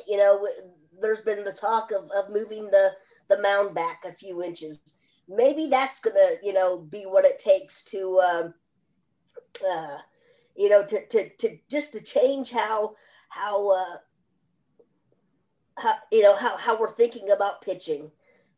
you 0.07 0.17
know, 0.17 0.47
there's 1.01 1.21
been 1.21 1.45
the 1.45 1.53
talk 1.53 1.91
of, 1.93 2.11
of 2.17 2.31
moving 2.31 2.67
the, 2.67 2.93
the 3.29 3.41
mound 3.41 3.75
back 3.75 4.03
a 4.05 4.13
few 4.13 4.43
inches. 4.43 4.81
Maybe 5.29 5.67
that's 5.67 6.01
to, 6.01 6.37
you 6.43 6.53
know, 6.53 6.79
be 6.79 7.03
what 7.03 7.25
it 7.25 7.39
takes 7.39 7.83
to, 7.85 8.21
um, 8.21 8.55
uh, 9.71 9.99
you 10.57 10.69
know, 10.69 10.85
to, 10.85 11.07
to, 11.07 11.29
to 11.37 11.59
just 11.71 11.93
to 11.93 12.03
change 12.03 12.51
how, 12.51 12.95
how, 13.29 13.71
uh, 13.71 13.97
how, 15.77 15.95
you 16.11 16.23
know, 16.23 16.35
how, 16.35 16.57
how 16.57 16.79
we're 16.79 16.89
thinking 16.89 17.31
about 17.31 17.63
pitching. 17.63 18.11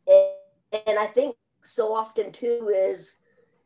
And, 0.06 0.82
and 0.86 0.98
I 0.98 1.06
think 1.06 1.36
so 1.62 1.92
often 1.92 2.32
too 2.32 2.72
is 2.74 3.16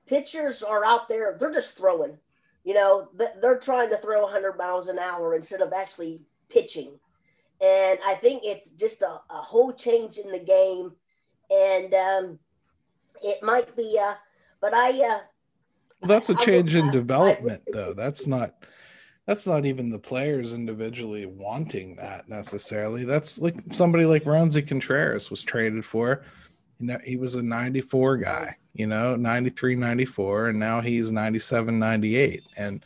pitchers 0.07 0.63
are 0.63 0.85
out 0.85 1.09
there, 1.09 1.37
they're 1.39 1.53
just 1.53 1.77
throwing, 1.77 2.19
you 2.65 2.75
know, 2.75 3.09
they're 3.43 3.59
trying 3.59 3.91
to 3.91 3.97
throw 3.99 4.23
100 4.23 4.57
miles 4.57 4.89
an 4.89 4.99
hour 4.99 5.35
instead 5.35 5.61
of 5.61 5.73
actually 5.73 6.23
pitching. 6.49 6.99
And 7.61 7.99
I 8.05 8.15
think 8.15 8.43
it's 8.45 8.71
just 8.71 9.03
a, 9.03 9.21
a 9.31 9.37
whole 9.37 9.73
change 9.73 10.19
in 10.19 10.31
the 10.31 10.41
game. 10.41 10.93
And 11.51 11.95
um, 11.95 12.39
it 13.23 13.43
might 13.43 13.75
be, 13.77 13.99
uh, 14.01 14.15
but 14.61 14.75
I, 14.75 14.91
uh, 14.91 15.19
well, 16.01 16.09
that's 16.09 16.31
a 16.31 16.35
change 16.37 16.75
in 16.75 16.91
development, 16.91 17.63
though. 17.73 17.95
That's 17.95 18.27
not 18.27 18.55
that's 19.27 19.47
not 19.47 19.65
even 19.65 19.89
the 19.89 19.99
players 19.99 20.53
individually 20.53 21.25
wanting 21.25 21.97
that 21.97 22.29
necessarily. 22.29 23.05
That's 23.05 23.39
like 23.39 23.57
somebody 23.73 24.05
like 24.05 24.25
Roansy 24.25 24.67
Contreras 24.67 25.31
was 25.31 25.43
traded 25.43 25.85
for. 25.85 26.25
You 26.79 26.89
know, 26.89 26.99
he 27.05 27.17
was 27.17 27.35
a 27.37 27.43
94 27.43 28.19
guy, 28.19 28.57
you 28.75 28.87
know, 28.87 29.17
93, 29.17 29.77
94, 29.77 30.49
and 30.49 30.59
now 30.59 30.81
he's 30.81 31.11
97, 31.11 31.79
98. 31.79 32.43
And 32.59 32.85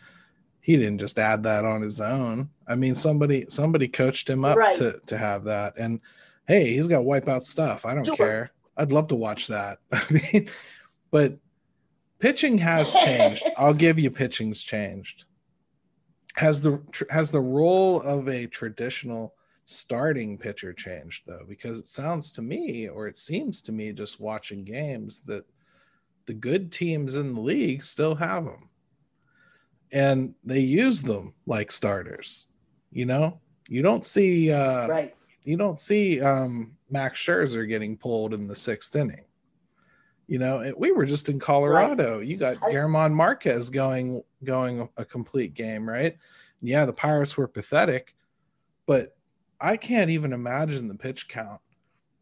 he 0.61 0.77
didn't 0.77 0.99
just 0.99 1.19
add 1.19 1.43
that 1.45 1.65
on 1.65 1.83
his 1.83 2.01
own. 2.01 2.51
I 2.69 2.75
mean, 2.75 2.95
somebody 2.95 3.47
somebody 3.49 3.89
coached 3.89 4.29
him 4.31 4.45
up 4.45 4.57
right. 4.57 4.77
to 4.77 5.01
to 5.07 5.19
have 5.19 5.45
that. 5.45 5.75
And 5.77 6.01
hey, 6.47 6.75
he's 6.75 6.89
got 6.89 7.05
wipeout 7.05 7.45
stuff. 7.45 7.85
I 7.85 7.95
don't 7.95 8.05
sure. 8.05 8.17
care. 8.17 8.53
I'd 8.79 8.93
love 8.93 9.09
to 9.09 9.17
watch 9.17 9.49
that. 9.49 9.79
I 9.93 10.05
mean, 10.11 10.49
but 11.11 11.39
pitching 12.19 12.59
has 12.59 12.93
changed. 12.93 13.45
I'll 13.59 13.75
give 13.75 13.99
you 13.99 14.11
pitching's 14.11 14.63
changed. 14.63 15.25
Has 16.37 16.63
the 16.63 16.81
has 17.11 17.33
the 17.33 17.41
role 17.41 18.01
of 18.01 18.29
a 18.29 18.47
traditional 18.47 19.35
starting 19.65 20.39
pitcher 20.39 20.73
changed 20.73 21.25
though? 21.27 21.45
Because 21.49 21.81
it 21.81 21.89
sounds 21.89 22.31
to 22.33 22.43
me 22.43 22.89
or 22.89 23.09
it 23.09 23.17
seems 23.17 23.61
to 23.63 23.73
me 23.73 23.93
just 23.93 24.21
watching 24.21 24.65
games 24.65 25.23
that 25.23 25.45
the 26.27 26.35
good 26.35 26.71
teams 26.71 27.17
in 27.17 27.35
the 27.35 27.41
league 27.41 27.83
still 27.83 28.15
have 28.15 28.45
them 28.45 28.69
and 29.91 30.35
they 30.45 30.61
use 30.61 31.03
them 31.03 31.35
like 31.47 31.73
starters 31.73 32.47
you 32.91 33.07
know? 33.07 33.41
You 33.69 33.83
don't 33.83 34.05
see 34.05 34.51
uh 34.51 34.87
right 34.87 35.15
you 35.49 35.57
don't 35.57 35.81
see 35.81 36.21
um 36.21 36.77
max 36.91 37.19
scherzer 37.21 37.67
getting 37.69 37.97
pulled 37.97 38.35
in 38.35 38.47
the 38.47 38.57
sixth 38.57 38.95
inning 38.95 39.25
you 40.29 40.39
know, 40.39 40.75
we 40.77 40.93
were 40.93 41.07
just 41.07 41.31
in 41.31 41.41
Colorado. 41.41 42.19
Right. 42.19 42.27
You 42.27 42.37
got 42.37 42.59
German 42.71 43.15
Marquez 43.15 43.71
going 43.71 44.23
going 44.45 44.89
a 44.99 45.05
complete 45.05 45.55
game, 45.55 45.89
right? 45.89 46.17
Yeah, 46.61 46.85
the 46.85 46.93
Pirates 46.93 47.37
were 47.37 47.49
pathetic, 47.49 48.15
but 48.87 49.17
I 49.59 49.79
can't 49.79 50.11
even 50.11 50.35
imagine 50.35 50.87
the 50.87 50.95
pitch 50.95 51.29
count 51.29 51.63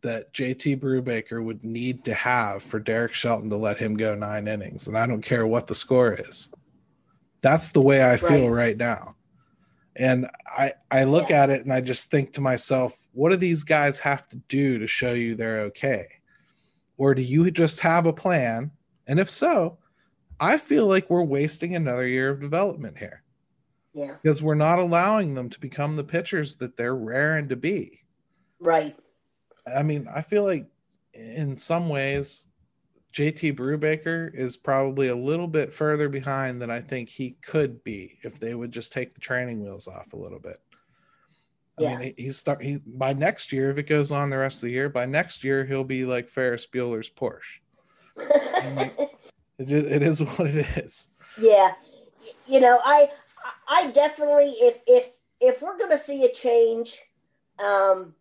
that 0.02 0.32
JT 0.32 0.78
Brubaker 0.80 1.42
would 1.42 1.64
need 1.64 2.04
to 2.04 2.14
have 2.14 2.62
for 2.62 2.78
Derek 2.78 3.12
Shelton 3.12 3.50
to 3.50 3.56
let 3.56 3.78
him 3.78 3.96
go 3.96 4.14
nine 4.14 4.46
innings. 4.46 4.86
And 4.86 4.96
I 4.96 5.06
don't 5.06 5.22
care 5.22 5.46
what 5.46 5.66
the 5.66 5.74
score 5.74 6.14
is. 6.14 6.48
That's 7.40 7.72
the 7.72 7.82
way 7.82 8.08
I 8.08 8.16
feel 8.18 8.48
right, 8.48 8.68
right 8.68 8.76
now. 8.76 9.15
And 9.98 10.26
I, 10.46 10.74
I 10.90 11.04
look 11.04 11.30
at 11.30 11.50
it 11.50 11.62
and 11.62 11.72
I 11.72 11.80
just 11.80 12.10
think 12.10 12.34
to 12.34 12.40
myself, 12.40 13.08
what 13.12 13.30
do 13.30 13.36
these 13.36 13.64
guys 13.64 14.00
have 14.00 14.28
to 14.28 14.36
do 14.48 14.78
to 14.78 14.86
show 14.86 15.12
you 15.12 15.34
they're 15.34 15.60
okay? 15.62 16.06
Or 16.98 17.14
do 17.14 17.22
you 17.22 17.50
just 17.50 17.80
have 17.80 18.06
a 18.06 18.12
plan? 18.12 18.70
And 19.06 19.18
if 19.18 19.30
so, 19.30 19.78
I 20.38 20.58
feel 20.58 20.86
like 20.86 21.08
we're 21.08 21.22
wasting 21.22 21.74
another 21.74 22.06
year 22.06 22.30
of 22.30 22.40
development 22.40 22.98
here. 22.98 23.22
Yeah. 23.94 24.16
Because 24.22 24.42
we're 24.42 24.54
not 24.54 24.78
allowing 24.78 25.32
them 25.32 25.48
to 25.48 25.60
become 25.60 25.96
the 25.96 26.04
pitchers 26.04 26.56
that 26.56 26.76
they're 26.76 26.94
raring 26.94 27.48
to 27.48 27.56
be. 27.56 28.02
Right. 28.60 28.96
I 29.66 29.82
mean, 29.82 30.06
I 30.14 30.20
feel 30.20 30.44
like 30.44 30.66
in 31.14 31.56
some 31.56 31.88
ways, 31.88 32.44
JT 33.16 33.56
Brubaker 33.56 34.30
is 34.34 34.58
probably 34.58 35.08
a 35.08 35.16
little 35.16 35.46
bit 35.48 35.72
further 35.72 36.10
behind 36.10 36.60
than 36.60 36.70
I 36.70 36.82
think 36.82 37.08
he 37.08 37.38
could 37.40 37.82
be 37.82 38.18
if 38.22 38.38
they 38.38 38.54
would 38.54 38.70
just 38.70 38.92
take 38.92 39.14
the 39.14 39.22
training 39.22 39.62
wheels 39.62 39.88
off 39.88 40.12
a 40.12 40.18
little 40.18 40.38
bit. 40.38 40.58
I 41.78 41.82
yeah. 41.82 41.96
mean, 41.96 42.14
he, 42.18 42.24
he's 42.24 42.36
start 42.36 42.62
he 42.62 42.76
by 42.76 43.14
next 43.14 43.54
year 43.54 43.70
if 43.70 43.78
it 43.78 43.84
goes 43.84 44.12
on 44.12 44.28
the 44.28 44.36
rest 44.36 44.58
of 44.58 44.66
the 44.66 44.72
year. 44.72 44.90
By 44.90 45.06
next 45.06 45.44
year, 45.44 45.64
he'll 45.64 45.82
be 45.82 46.04
like 46.04 46.28
Ferris 46.28 46.66
Bueller's 46.66 47.08
Porsche. 47.08 47.60
it, 48.18 49.10
it 49.58 50.02
is 50.02 50.20
what 50.36 50.48
it 50.48 50.66
is. 50.76 51.08
Yeah, 51.38 51.72
you 52.46 52.60
know, 52.60 52.80
I 52.84 53.06
I 53.66 53.90
definitely 53.92 54.50
if 54.58 54.78
if 54.86 55.08
if 55.40 55.62
we're 55.62 55.78
going 55.78 55.90
to 55.90 55.98
see 55.98 56.26
a 56.26 56.32
change, 56.32 57.00
um, 57.64 58.14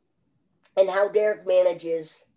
in 0.77 0.87
how 0.87 1.09
Derek 1.09 1.45
manages, 1.45 2.27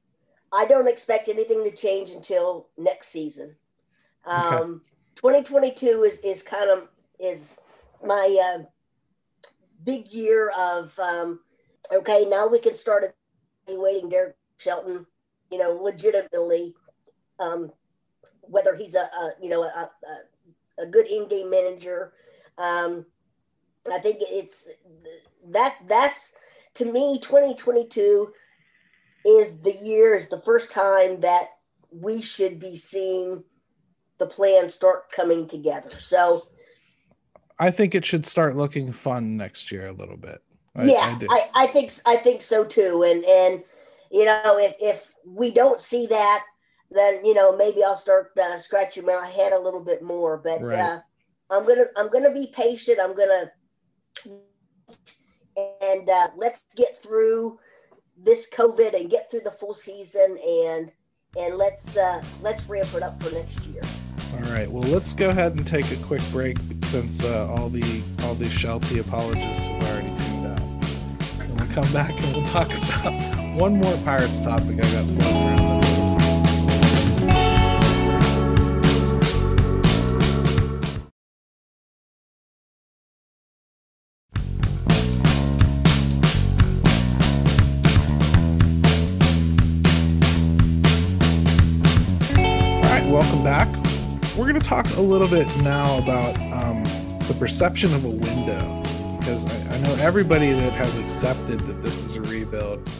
I 0.52 0.64
don't 0.64 0.88
expect 0.88 1.28
anything 1.28 1.64
to 1.64 1.70
change 1.70 2.10
until 2.10 2.68
next 2.76 3.08
season. 3.08 3.54
Um, 4.26 4.82
okay. 5.16 5.42
2022 5.44 6.04
is 6.04 6.18
is 6.20 6.42
kind 6.42 6.70
of 6.70 6.88
is 7.18 7.56
my 8.04 8.56
uh, 8.56 8.62
big 9.84 10.08
year 10.08 10.52
of 10.58 10.96
um, 10.98 11.40
okay, 11.92 12.24
now 12.28 12.46
we 12.46 12.58
can 12.58 12.74
start 12.74 13.14
evaluating 13.66 14.08
Derek 14.08 14.36
Shelton, 14.58 15.06
you 15.50 15.58
know, 15.58 15.72
legitimately, 15.72 16.74
um, 17.38 17.70
whether 18.42 18.74
he's 18.74 18.94
a, 18.94 19.00
a 19.00 19.30
you 19.40 19.48
know 19.48 19.62
a, 19.64 19.90
a, 20.78 20.82
a 20.82 20.86
good 20.86 21.06
in-game 21.08 21.50
manager. 21.50 22.12
Um, 22.56 23.06
I 23.90 23.98
think 23.98 24.18
it's 24.20 24.68
that 25.48 25.76
that's 25.86 26.36
to 26.74 26.84
me 26.84 27.18
2022 27.20 28.32
is 29.28 29.60
the 29.60 29.74
year 29.82 30.14
is 30.14 30.28
the 30.28 30.40
first 30.40 30.70
time 30.70 31.20
that 31.20 31.48
we 31.90 32.22
should 32.22 32.58
be 32.58 32.76
seeing 32.76 33.44
the 34.16 34.26
plan 34.26 34.68
start 34.68 35.10
coming 35.10 35.46
together. 35.46 35.90
So 35.98 36.42
I 37.58 37.70
think 37.70 37.94
it 37.94 38.04
should 38.04 38.24
start 38.24 38.56
looking 38.56 38.90
fun 38.90 39.36
next 39.36 39.70
year 39.70 39.86
a 39.86 39.92
little 39.92 40.16
bit. 40.16 40.42
I, 40.76 40.84
yeah, 40.84 41.18
I, 41.28 41.50
I, 41.54 41.64
I, 41.64 41.66
think 41.66 41.92
I 42.06 42.16
think 42.16 42.40
so 42.42 42.64
too. 42.64 43.02
And 43.02 43.24
and 43.24 43.64
you 44.10 44.24
know 44.24 44.58
if 44.58 44.74
if 44.80 45.14
we 45.26 45.50
don't 45.50 45.80
see 45.80 46.06
that, 46.06 46.44
then 46.90 47.24
you 47.24 47.34
know 47.34 47.56
maybe 47.56 47.84
I'll 47.84 47.96
start 47.96 48.30
uh, 48.40 48.58
scratching 48.58 49.04
my 49.04 49.26
head 49.26 49.52
a 49.52 49.58
little 49.58 49.82
bit 49.84 50.02
more. 50.02 50.38
But 50.38 50.62
right. 50.62 50.78
uh, 50.78 51.00
I'm 51.50 51.66
gonna 51.66 51.86
I'm 51.96 52.08
gonna 52.08 52.32
be 52.32 52.52
patient. 52.54 52.98
I'm 53.02 53.14
gonna 53.14 53.50
and 55.82 56.08
uh, 56.08 56.28
let's 56.36 56.64
get 56.76 57.02
through 57.02 57.58
this 58.24 58.48
COVID 58.50 58.94
and 58.94 59.10
get 59.10 59.30
through 59.30 59.40
the 59.40 59.50
full 59.50 59.74
season 59.74 60.38
and 60.46 60.92
and 61.38 61.56
let's 61.56 61.96
uh, 61.96 62.22
let's 62.42 62.68
ramp 62.68 62.92
it 62.94 63.02
up 63.02 63.22
for 63.22 63.32
next 63.34 63.64
year. 63.66 63.82
All 64.34 64.52
right. 64.52 64.70
Well, 64.70 64.82
let's 64.84 65.14
go 65.14 65.30
ahead 65.30 65.56
and 65.56 65.66
take 65.66 65.90
a 65.90 65.96
quick 65.96 66.22
break 66.32 66.56
since 66.84 67.22
uh, 67.22 67.48
all 67.50 67.68
the 67.68 68.02
all 68.22 68.34
the 68.34 68.48
Shelty 68.48 68.98
apologists 68.98 69.66
have 69.66 69.82
already 69.84 70.08
tuned 70.08 70.46
out. 70.46 70.60
And 71.40 71.60
we'll 71.60 71.74
come 71.74 71.92
back 71.92 72.10
and 72.10 72.34
we'll 72.34 72.46
talk 72.46 72.68
about 72.68 73.56
one 73.56 73.76
more 73.80 73.96
Pirates 74.04 74.40
topic 74.40 74.78
I 74.84 74.90
got 74.92 75.06
floating 75.10 75.36
around. 75.36 75.67
A 94.98 95.00
little 95.00 95.28
bit 95.28 95.46
now 95.58 95.96
about 95.98 96.36
um, 96.52 96.82
the 97.28 97.36
perception 97.38 97.94
of 97.94 98.04
a 98.04 98.08
window 98.08 98.82
because 99.20 99.46
I, 99.46 99.76
I, 99.76 99.78
know 99.82 99.94
everybody 100.00 100.50
that 100.50 100.72
has 100.72 100.96
accepted 100.96 101.60
that 101.60 101.82
this 101.82 102.04
is 102.04 102.16
a 102.16 102.20
rebuild 102.22 102.90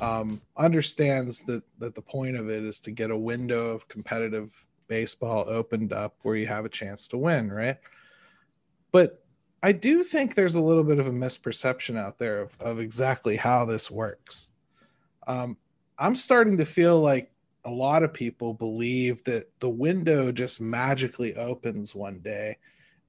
um, 0.00 0.40
understands 0.56 1.42
that 1.46 1.64
that 1.80 1.96
the 1.96 2.00
point 2.00 2.36
of 2.36 2.48
it 2.48 2.62
is 2.62 2.78
to 2.80 2.92
get 2.92 3.10
a 3.10 3.18
window 3.18 3.70
of 3.70 3.88
competitive 3.88 4.68
baseball 4.86 5.44
opened 5.48 5.92
up 5.92 6.14
where 6.22 6.36
you 6.36 6.46
have 6.46 6.64
a 6.64 6.68
chance 6.68 7.08
to 7.08 7.18
win, 7.18 7.50
right? 7.50 7.78
But 8.92 9.24
I 9.64 9.72
do 9.72 10.04
think 10.04 10.36
there's 10.36 10.54
a 10.54 10.62
little 10.62 10.84
bit 10.84 11.00
of 11.00 11.08
a 11.08 11.12
misperception 11.12 11.98
out 11.98 12.18
there 12.18 12.40
of, 12.40 12.56
of 12.60 12.78
exactly 12.78 13.34
how 13.34 13.64
this 13.64 13.90
works. 13.90 14.50
Um, 15.26 15.56
I'm 15.98 16.14
starting 16.14 16.58
to 16.58 16.64
feel 16.64 17.00
like 17.00 17.31
a 17.64 17.70
lot 17.70 18.02
of 18.02 18.12
people 18.12 18.54
believe 18.54 19.22
that 19.24 19.50
the 19.60 19.68
window 19.68 20.32
just 20.32 20.60
magically 20.60 21.34
opens 21.36 21.94
one 21.94 22.18
day 22.18 22.56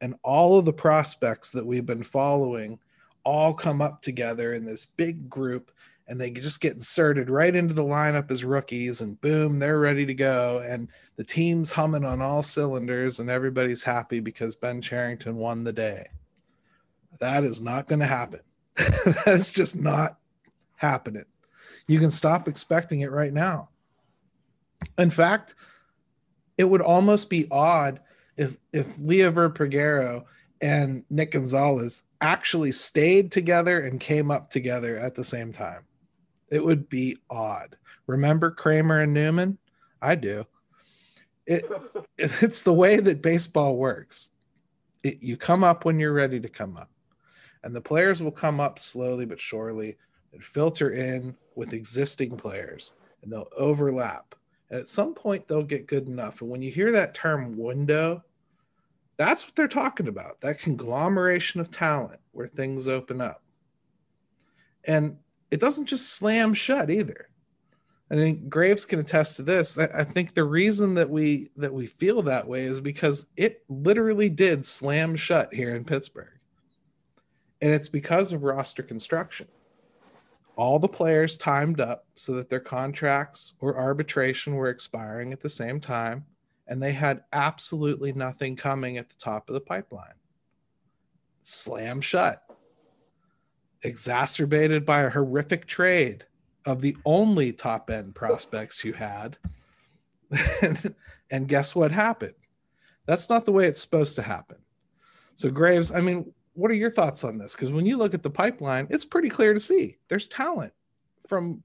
and 0.01 0.15
all 0.21 0.59
of 0.59 0.65
the 0.65 0.73
prospects 0.73 1.51
that 1.51 1.65
we've 1.65 1.85
been 1.85 2.03
following 2.03 2.77
all 3.23 3.53
come 3.53 3.81
up 3.81 4.01
together 4.01 4.53
in 4.53 4.65
this 4.65 4.85
big 4.85 5.29
group 5.29 5.71
and 6.07 6.19
they 6.19 6.29
just 6.29 6.59
get 6.59 6.73
inserted 6.73 7.29
right 7.29 7.55
into 7.55 7.73
the 7.73 7.83
lineup 7.83 8.29
as 8.29 8.43
rookies 8.43 8.99
and 8.99 9.21
boom 9.21 9.59
they're 9.59 9.79
ready 9.79 10.05
to 10.05 10.13
go. 10.13 10.61
And 10.65 10.89
the 11.15 11.23
team's 11.23 11.71
humming 11.71 12.03
on 12.03 12.21
all 12.21 12.43
cylinders 12.43 13.21
and 13.21 13.29
everybody's 13.29 13.83
happy 13.83 14.19
because 14.19 14.57
ben 14.57 14.81
Cherington 14.81 15.37
won 15.37 15.63
the 15.63 15.71
day. 15.71 16.07
That 17.19 17.45
is 17.45 17.61
not 17.61 17.87
going 17.87 18.01
to 18.01 18.05
happen. 18.05 18.41
That 19.05 19.35
is 19.35 19.53
just 19.53 19.79
not 19.79 20.17
happening. 20.75 21.25
You 21.87 21.99
can 21.99 22.11
stop 22.11 22.47
expecting 22.49 23.01
it 23.01 23.11
right 23.11 23.31
now 23.31 23.69
in 24.97 25.09
fact 25.09 25.55
it 26.57 26.65
would 26.65 26.81
almost 26.81 27.29
be 27.29 27.47
odd 27.51 27.99
if 28.37 28.57
if 28.71 28.97
Liover 28.97 29.53
Peguero 29.53 30.25
and 30.61 31.03
Nick 31.09 31.31
Gonzalez 31.31 32.03
actually 32.21 32.71
stayed 32.71 33.31
together 33.31 33.81
and 33.81 33.99
came 33.99 34.31
up 34.31 34.49
together 34.49 34.97
at 34.97 35.13
the 35.13 35.23
same 35.23 35.51
time. 35.51 35.81
It 36.49 36.63
would 36.63 36.87
be 36.87 37.17
odd. 37.29 37.75
Remember 38.07 38.49
Kramer 38.49 39.01
and 39.01 39.13
Newman? 39.13 39.57
I 40.01 40.15
do. 40.15 40.45
It, 41.45 41.65
it's 42.17 42.63
the 42.63 42.73
way 42.73 42.99
that 42.99 43.21
baseball 43.21 43.75
works. 43.75 44.29
It, 45.03 45.21
you 45.21 45.35
come 45.35 45.63
up 45.63 45.83
when 45.83 45.99
you're 45.99 46.13
ready 46.13 46.39
to 46.39 46.49
come 46.49 46.77
up. 46.77 46.89
And 47.63 47.75
the 47.75 47.81
players 47.81 48.23
will 48.23 48.31
come 48.31 48.59
up 48.59 48.79
slowly 48.79 49.25
but 49.25 49.39
surely 49.39 49.97
and 50.31 50.43
filter 50.43 50.91
in 50.91 51.35
with 51.55 51.73
existing 51.73 52.37
players 52.37 52.93
and 53.21 53.31
they'll 53.31 53.49
overlap 53.57 54.35
at 54.73 54.87
some 54.87 55.13
point, 55.13 55.47
they'll 55.47 55.63
get 55.63 55.87
good 55.87 56.07
enough. 56.07 56.41
And 56.41 56.49
when 56.49 56.61
you 56.61 56.71
hear 56.71 56.91
that 56.91 57.13
term 57.13 57.57
window, 57.57 58.23
that's 59.17 59.45
what 59.45 59.55
they're 59.55 59.67
talking 59.67 60.07
about 60.07 60.41
that 60.41 60.59
conglomeration 60.59 61.61
of 61.61 61.69
talent 61.69 62.19
where 62.31 62.47
things 62.47 62.87
open 62.87 63.21
up. 63.21 63.43
And 64.85 65.17
it 65.51 65.59
doesn't 65.59 65.85
just 65.85 66.09
slam 66.09 66.53
shut 66.53 66.89
either. 66.89 67.29
I 68.11 68.15
think 68.15 68.49
Graves 68.49 68.85
can 68.85 68.99
attest 68.99 69.37
to 69.37 69.43
this. 69.43 69.77
I 69.77 70.03
think 70.03 70.33
the 70.33 70.43
reason 70.43 70.95
that 70.95 71.09
we 71.09 71.49
that 71.57 71.73
we 71.73 71.87
feel 71.87 72.21
that 72.23 72.47
way 72.47 72.63
is 72.65 72.79
because 72.81 73.27
it 73.37 73.63
literally 73.69 74.29
did 74.29 74.65
slam 74.65 75.15
shut 75.15 75.53
here 75.53 75.75
in 75.75 75.85
Pittsburgh. 75.85 76.27
And 77.61 77.71
it's 77.71 77.89
because 77.89 78.33
of 78.33 78.43
roster 78.43 78.83
construction 78.83 79.47
all 80.55 80.79
the 80.79 80.87
players 80.87 81.37
timed 81.37 81.79
up 81.79 82.05
so 82.15 82.33
that 82.33 82.49
their 82.49 82.59
contracts 82.59 83.55
or 83.59 83.77
arbitration 83.77 84.55
were 84.55 84.69
expiring 84.69 85.33
at 85.33 85.39
the 85.39 85.49
same 85.49 85.79
time, 85.79 86.25
and 86.67 86.81
they 86.81 86.93
had 86.93 87.23
absolutely 87.33 88.13
nothing 88.13 88.55
coming 88.55 88.97
at 88.97 89.09
the 89.09 89.15
top 89.17 89.49
of 89.49 89.53
the 89.53 89.61
pipeline. 89.61 90.13
Slam 91.41 92.01
shut. 92.01 92.43
Exacerbated 93.81 94.85
by 94.85 95.01
a 95.01 95.09
horrific 95.09 95.65
trade 95.65 96.25
of 96.65 96.81
the 96.81 96.95
only 97.05 97.51
top 97.51 97.89
end 97.89 98.15
prospects 98.15 98.83
you 98.83 98.93
had. 98.93 99.37
and 101.31 101.47
guess 101.47 101.75
what 101.75 101.91
happened? 101.91 102.35
That's 103.05 103.29
not 103.29 103.45
the 103.45 103.51
way 103.51 103.65
it's 103.65 103.81
supposed 103.81 104.15
to 104.15 104.21
happen. 104.21 104.57
So, 105.35 105.49
Graves, 105.49 105.91
I 105.91 105.99
mean, 105.99 106.31
what 106.53 106.71
are 106.71 106.75
your 106.75 106.91
thoughts 106.91 107.23
on 107.23 107.37
this? 107.37 107.55
Because 107.55 107.71
when 107.71 107.85
you 107.85 107.97
look 107.97 108.13
at 108.13 108.23
the 108.23 108.29
pipeline, 108.29 108.87
it's 108.89 109.05
pretty 109.05 109.29
clear 109.29 109.53
to 109.53 109.59
see 109.59 109.97
there's 110.07 110.27
talent 110.27 110.73
from 111.27 111.63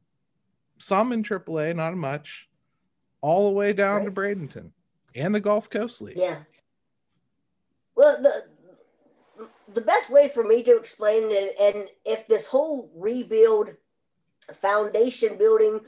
some 0.79 1.13
in 1.13 1.23
AAA, 1.23 1.77
not 1.77 1.97
much, 1.97 2.49
all 3.21 3.49
the 3.49 3.55
way 3.55 3.73
down 3.73 4.05
right. 4.05 4.05
to 4.07 4.11
Bradenton 4.11 4.71
and 5.15 5.35
the 5.35 5.41
Gulf 5.41 5.69
Coast 5.69 6.01
League. 6.01 6.17
Yeah. 6.17 6.39
Well, 7.95 8.23
the 8.23 8.45
the 9.75 9.81
best 9.83 10.09
way 10.09 10.29
for 10.29 10.45
me 10.45 10.63
to 10.63 10.77
explain 10.77 11.25
it, 11.25 11.55
and 11.61 11.89
if 12.05 12.27
this 12.27 12.47
whole 12.47 12.91
rebuild, 12.95 13.75
foundation 14.55 15.37
building, 15.37 15.81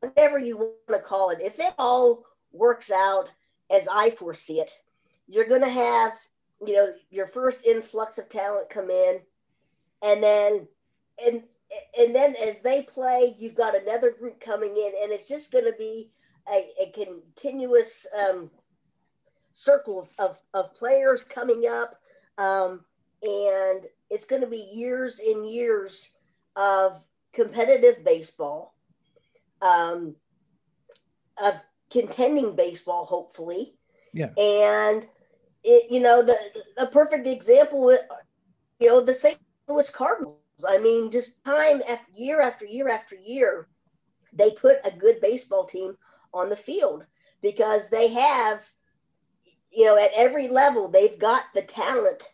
whatever 0.00 0.38
you 0.38 0.56
want 0.56 0.72
to 0.90 0.98
call 0.98 1.30
it, 1.30 1.40
if 1.40 1.60
it 1.60 1.74
all 1.78 2.24
works 2.52 2.90
out 2.90 3.28
as 3.70 3.86
I 3.88 4.10
foresee 4.10 4.60
it, 4.60 4.70
you're 5.28 5.46
going 5.46 5.62
to 5.62 5.68
have 5.68 6.18
you 6.66 6.74
know 6.74 6.92
your 7.10 7.26
first 7.26 7.64
influx 7.64 8.18
of 8.18 8.28
talent 8.28 8.70
come 8.70 8.90
in. 8.90 9.20
And 10.02 10.22
then 10.22 10.68
and 11.24 11.42
and 11.98 12.14
then 12.14 12.34
as 12.42 12.60
they 12.60 12.82
play 12.82 13.34
you've 13.38 13.54
got 13.54 13.74
another 13.74 14.10
group 14.10 14.40
coming 14.40 14.76
in 14.76 14.92
and 15.02 15.12
it's 15.12 15.28
just 15.28 15.50
going 15.50 15.64
to 15.64 15.74
be 15.78 16.10
a, 16.50 16.70
a 16.82 16.90
continuous 16.92 18.06
um, 18.18 18.50
circle 19.52 20.08
of, 20.18 20.38
of 20.52 20.74
players 20.74 21.24
coming 21.24 21.64
up. 21.70 21.94
Um, 22.38 22.84
and 23.22 23.86
it's 24.10 24.24
going 24.24 24.42
to 24.42 24.48
be 24.48 24.68
years 24.72 25.20
and 25.20 25.48
years 25.48 26.10
of 26.56 27.02
competitive 27.32 28.04
baseball 28.04 28.74
um, 29.62 30.14
of 31.42 31.54
contending 31.90 32.54
baseball 32.54 33.06
hopefully. 33.06 33.74
Yeah. 34.12 34.30
And 34.36 35.06
it, 35.64 35.90
you 35.90 36.00
know, 36.00 36.22
the 36.22 36.36
a 36.76 36.86
perfect 36.86 37.26
example, 37.26 37.96
you 38.78 38.86
know, 38.88 39.00
the 39.00 39.14
St. 39.14 39.38
Louis 39.66 39.88
Cardinals. 39.90 40.38
I 40.68 40.78
mean, 40.78 41.10
just 41.10 41.42
time 41.44 41.80
after 41.90 42.12
year 42.14 42.40
after 42.40 42.64
year 42.66 42.88
after 42.88 43.16
year, 43.16 43.66
they 44.32 44.50
put 44.52 44.76
a 44.84 44.90
good 44.90 45.20
baseball 45.20 45.64
team 45.64 45.96
on 46.32 46.48
the 46.48 46.56
field 46.56 47.04
because 47.42 47.88
they 47.88 48.08
have, 48.08 48.68
you 49.70 49.84
know, 49.84 49.96
at 49.96 50.10
every 50.14 50.48
level 50.48 50.88
they've 50.88 51.18
got 51.18 51.42
the 51.54 51.62
talent. 51.62 52.30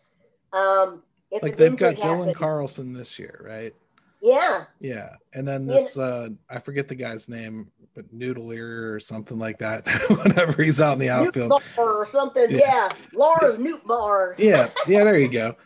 Um, 0.53 1.03
like 1.43 1.57
they've 1.57 1.77
got 1.77 1.95
happens, 1.95 2.33
Dylan 2.33 2.35
Carlson 2.35 2.93
this 2.93 3.19
year, 3.19 3.41
right? 3.45 3.75
Yeah. 4.21 4.65
Yeah, 4.81 5.17
and 5.33 5.47
then 5.47 5.67
this 5.67 5.97
uh, 5.97 6.29
I 6.49 6.59
forget 6.59 6.89
the 6.89 6.95
guy's 6.95 7.29
name, 7.29 7.71
but 7.95 8.13
Noodle 8.13 8.53
Ear 8.53 8.95
or 8.95 9.01
something 9.01 9.39
like 9.39 9.59
that. 9.59 9.87
Whenever 10.11 10.63
he's 10.63 10.81
out 10.81 10.95
in 10.95 10.99
the 10.99 11.11
outfield, 11.11 11.63
or 11.77 12.05
something. 12.05 12.51
Yeah, 12.51 12.59
yeah. 12.59 12.91
Lars 13.15 13.57
Nootbaar. 13.57 14.35
yeah, 14.39 14.69
yeah. 14.87 15.05
There 15.05 15.19
you 15.19 15.29
go. 15.29 15.57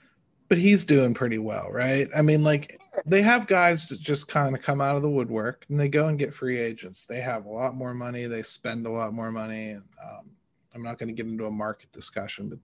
But 0.49 0.59
he's 0.59 0.85
doing 0.85 1.15
pretty 1.15 1.39
well, 1.39 1.69
right? 1.71 2.07
I 2.15 2.23
mean, 2.23 2.45
like 2.45 2.79
they 3.07 3.23
have 3.23 3.47
guys 3.47 3.89
that 3.89 3.99
just 4.01 4.29
kind 4.29 4.55
of 4.55 4.63
come 4.63 4.81
out 4.81 4.97
of 4.97 5.03
the 5.03 5.11
woodwork 5.11 5.67
and 5.69 5.81
they 5.81 5.89
go 5.89 6.09
and 6.09 6.19
get 6.19 6.35
free 6.35 6.59
agents. 6.59 7.07
They 7.07 7.21
have 7.21 7.47
a 7.47 7.51
lot 7.51 7.75
more 7.75 7.95
money. 7.95 8.27
They 8.27 8.43
spend 8.43 8.87
a 8.87 8.91
lot 8.91 9.13
more 9.13 9.33
money, 9.33 9.71
and 9.71 9.85
um, 10.03 10.31
I'm 10.75 10.83
not 10.83 10.99
going 10.99 11.09
to 11.09 11.15
get 11.15 11.31
into 11.31 11.47
a 11.47 11.51
market 11.51 11.91
discussion, 11.93 12.49
but 12.51 12.59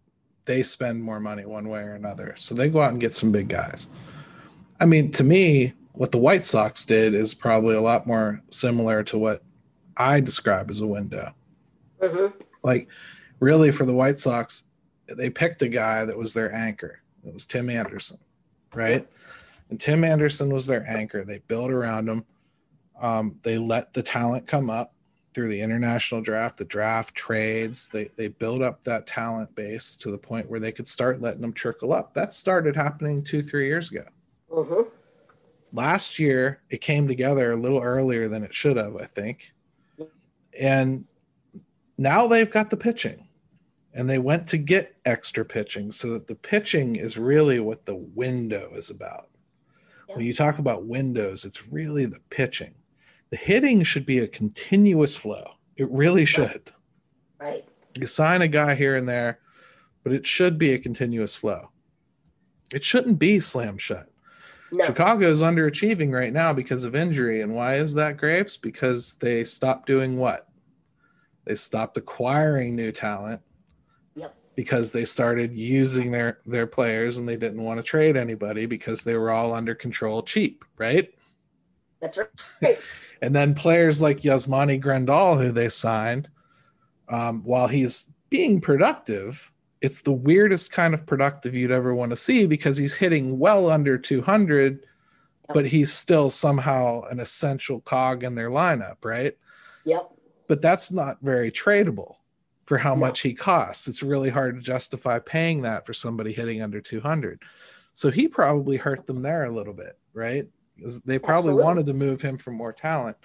they 0.45 0.63
spend 0.63 1.03
more 1.03 1.21
money 1.21 1.47
one 1.47 1.69
way 1.69 1.81
or 1.81 1.95
another. 1.95 2.35
So 2.37 2.55
they 2.55 2.69
go 2.69 2.83
out 2.83 2.93
and 2.93 3.01
get 3.01 3.15
some 3.15 3.33
big 3.33 3.49
guys. 3.49 3.89
I 4.81 4.87
mean, 4.87 5.13
to 5.13 5.25
me, 5.25 5.75
what 5.93 6.13
the 6.13 6.19
White 6.19 6.45
Sox 6.45 6.85
did 6.85 7.15
is 7.15 7.35
probably 7.35 7.77
a 7.77 7.81
lot 7.81 8.07
more 8.07 8.43
similar 8.51 9.03
to 9.05 9.19
what 9.19 9.43
I 9.97 10.21
describe 10.21 10.71
as 10.71 10.81
a 10.81 10.87
window. 10.87 11.35
Mm-hmm. 12.01 12.39
Like, 12.63 12.89
really, 13.39 13.71
for 13.71 13.85
the 13.85 13.93
White 13.93 14.19
Sox, 14.19 14.65
they 15.07 15.29
picked 15.29 15.61
a 15.63 15.69
guy 15.69 16.05
that 16.05 16.17
was 16.17 16.33
their 16.33 16.53
anchor. 16.55 17.01
It 17.25 17.35
was 17.35 17.45
Tim 17.45 17.69
Anderson, 17.69 18.19
right? 18.75 19.07
And 19.69 19.79
Tim 19.79 20.05
Anderson 20.05 20.53
was 20.53 20.67
their 20.67 20.87
anchor. 20.89 21.25
They 21.25 21.41
built 21.47 21.71
around 21.71 22.09
him. 22.09 22.25
Um, 23.01 23.39
they 23.43 23.59
let 23.59 23.93
the 23.93 24.03
talent 24.03 24.47
come 24.47 24.71
up 24.71 24.95
through 25.35 25.49
the 25.49 25.61
international 25.61 26.21
draft, 26.21 26.59
the 26.59 26.65
draft 26.65 27.15
trades. 27.15 27.89
They 27.89 28.11
they 28.17 28.29
build 28.29 28.63
up 28.63 28.83
that 28.85 29.07
talent 29.07 29.55
base 29.55 29.97
to 29.97 30.11
the 30.11 30.19
point 30.19 30.51
where 30.51 30.61
they 30.61 30.73
could 30.73 30.89
start 30.89 31.21
letting 31.21 31.41
them 31.41 31.53
trickle 31.53 31.93
up. 31.93 32.15
That 32.15 32.33
started 32.33 32.75
happening 32.75 33.23
two, 33.23 33.43
three 33.43 33.67
years 33.67 33.91
ago. 33.91 34.05
Mm-hmm. 34.51 34.89
Last 35.73 36.19
year, 36.19 36.63
it 36.71 36.81
came 36.81 37.07
together 37.07 37.53
a 37.53 37.57
little 37.57 37.81
earlier 37.81 38.29
than 38.29 38.43
it 38.43 38.55
should 38.55 38.77
have, 38.77 38.97
I 38.97 39.05
think. 39.05 39.53
And 40.59 41.05
now 41.97 42.27
they've 42.27 42.51
got 42.51 42.71
the 42.71 42.77
pitching 42.77 43.29
and 43.95 44.09
they 44.09 44.19
went 44.19 44.49
to 44.49 44.59
get 44.59 44.97
extra 45.05 45.45
pitching 45.45 45.93
so 45.93 46.11
that 46.11 46.27
the 46.27 46.35
pitching 46.35 46.97
is 46.97 47.17
really 47.17 47.61
what 47.61 47.87
the 47.87 47.95
window 47.95 48.71
is 48.75 48.91
about. 48.91 49.29
Yeah. 50.09 50.17
When 50.17 50.25
you 50.25 50.35
talk 50.35 50.59
about 50.59 50.87
windows, 50.87 51.45
it's 51.45 51.69
really 51.69 52.07
the 52.07 52.21
pitching. 52.31 52.75
The 53.31 53.37
hitting 53.37 53.85
should 53.85 54.07
be 54.07 54.19
a 54.19 54.29
continuous 54.29 55.17
flow. 55.17 55.45
It 55.77 55.89
really 55.91 56.25
should. 56.25 56.73
Right. 57.41 57.65
You 57.99 58.07
sign 58.07 58.43
a 58.43 58.49
guy 58.49 58.75
here 58.75 58.97
and 58.97 59.09
there, 59.09 59.39
but 60.03 60.13
it 60.13 60.27
should 60.27 60.59
be 60.59 60.73
a 60.73 60.79
continuous 60.79 61.37
flow. 61.37 61.71
It 62.75 62.85
shouldn't 62.85 63.19
be 63.19 63.41
slam 63.41 63.79
shut. 63.79 64.10
No. 64.73 64.85
Chicago 64.85 65.31
is 65.31 65.43
underachieving 65.43 66.13
right 66.13 66.33
now 66.33 66.53
because 66.53 66.85
of 66.85 66.95
injury. 66.95 67.43
And 67.43 67.55
why 67.55 67.77
is 67.77 67.95
that, 67.95 68.17
Grapes? 68.17 68.57
Because 68.57 69.15
they 69.15 69.43
stopped 69.45 69.87
doing 69.87 70.17
what? 70.17 70.49
They 71.45 71.57
stopped 71.57 71.97
acquiring 71.97 72.77
new 72.77 72.93
talent. 72.93 73.43
Yep. 74.15 74.35
Because 74.55 74.93
they 74.93 75.05
started 75.05 75.57
using 75.57 76.13
their 76.13 76.39
their 76.47 76.67
players 76.67 77.19
and 77.19 77.29
they 77.29 77.37
didn't 77.37 77.65
want 77.65 77.79
to 77.79 77.83
trade 77.83 78.17
anybody 78.17 78.67
because 78.67 79.03
they 79.03 79.17
were 79.17 79.31
all 79.31 79.53
under 79.55 79.75
control 79.75 80.23
cheap, 80.23 80.65
right? 80.77 81.13
That's 82.01 82.17
right. 82.19 82.79
and 83.23 83.35
then 83.35 83.55
players 83.55 84.01
like 84.01 84.19
Yasmani 84.19 84.83
Grandal, 84.83 85.43
who 85.43 85.53
they 85.53 85.69
signed, 85.69 86.29
um, 87.09 87.43
while 87.45 87.67
he's 87.69 88.09
being 88.29 88.61
productive, 88.61 89.51
it's 89.81 90.03
the 90.03 90.13
weirdest 90.13 90.73
kind 90.73 90.93
of 90.95 91.07
productive 91.07 91.55
you'd 91.55 91.71
ever 91.71 91.95
want 91.95 92.11
to 92.11 92.17
see 92.17 92.47
because 92.47 92.77
he's 92.77 92.95
hitting 92.95 93.39
well 93.39 93.71
under 93.71 93.97
200 93.99 94.85
but 95.53 95.67
he's 95.67 95.93
still 95.93 96.31
somehow 96.31 97.03
an 97.11 97.19
essential 97.19 97.81
cog 97.81 98.23
in 98.23 98.35
their 98.35 98.51
lineup 98.51 98.97
right? 99.05 99.37
Yep. 99.85 100.11
but 100.47 100.61
that's 100.63 100.93
not 100.93 101.19
very 101.23 101.51
tradable 101.51 102.17
for 102.67 102.79
how 102.79 102.95
No. 102.95 103.01
much 103.01 103.21
he 103.21 103.35
costs. 103.35 103.89
It's 103.89 104.03
really 104.03 104.31
hard 104.31 104.55
to 104.57 104.61
justify 104.63 105.19
paying 105.19 105.63
that 105.63 105.85
for 105.87 105.93
somebody 105.95 106.33
hitting 106.33 106.63
under 106.63 106.81
200 106.81 107.43
so 107.93 108.11
he 108.11 108.29
probably 108.29 108.77
hurt 108.77 109.07
them 109.07 109.23
there 109.23 109.45
a 109.45 109.51
little 109.53 109.75
bit 109.75 109.99
right? 110.13 110.47
They 111.05 111.19
probably 111.19 111.51
Absolutely. 111.51 111.65
wanted 111.65 111.87
to 111.87 111.93
move 111.95 112.21
him 112.23 112.39
for 112.39 112.51
more 112.53 112.73
talent. 112.73 113.17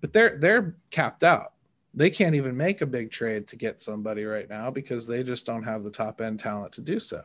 But 0.00 0.12
they're 0.12 0.38
they're 0.38 0.76
capped 0.90 1.22
out 1.22 1.52
they 1.94 2.10
can't 2.10 2.34
even 2.34 2.56
make 2.56 2.80
a 2.80 2.86
big 2.86 3.10
trade 3.10 3.48
to 3.48 3.56
get 3.56 3.80
somebody 3.80 4.24
right 4.24 4.48
now 4.48 4.70
because 4.70 5.06
they 5.06 5.22
just 5.22 5.46
don't 5.46 5.64
have 5.64 5.84
the 5.84 5.90
top 5.90 6.20
end 6.20 6.40
talent 6.40 6.72
to 6.74 6.80
do 6.80 7.00
so. 7.00 7.22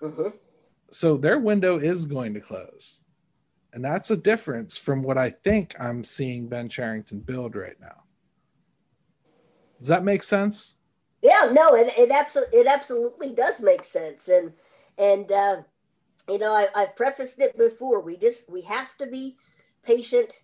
hmm 0.00 0.28
So 0.90 1.16
their 1.16 1.38
window 1.38 1.78
is 1.78 2.06
going 2.06 2.34
to 2.34 2.40
close. 2.40 3.02
And 3.72 3.84
that's 3.84 4.10
a 4.10 4.16
difference 4.16 4.76
from 4.76 5.02
what 5.02 5.16
I 5.16 5.30
think 5.30 5.74
I'm 5.78 6.02
seeing 6.02 6.48
Ben 6.48 6.68
Cherington 6.68 7.20
build 7.20 7.54
right 7.54 7.80
now. 7.80 8.02
Does 9.78 9.88
that 9.88 10.04
make 10.04 10.22
sense? 10.22 10.76
Yeah, 11.22 11.50
no, 11.52 11.74
it 11.74 11.92
it 11.96 12.10
absolutely 12.10 12.58
it 12.58 12.66
absolutely 12.66 13.32
does 13.32 13.60
make 13.60 13.84
sense, 13.84 14.28
and 14.28 14.52
and 14.98 15.30
uh, 15.30 15.62
you 16.28 16.38
know 16.38 16.52
I, 16.52 16.68
I've 16.74 16.96
prefaced 16.96 17.40
it 17.40 17.56
before. 17.58 18.00
We 18.00 18.16
just 18.16 18.48
we 18.50 18.62
have 18.62 18.96
to 18.98 19.06
be 19.06 19.36
patient. 19.82 20.40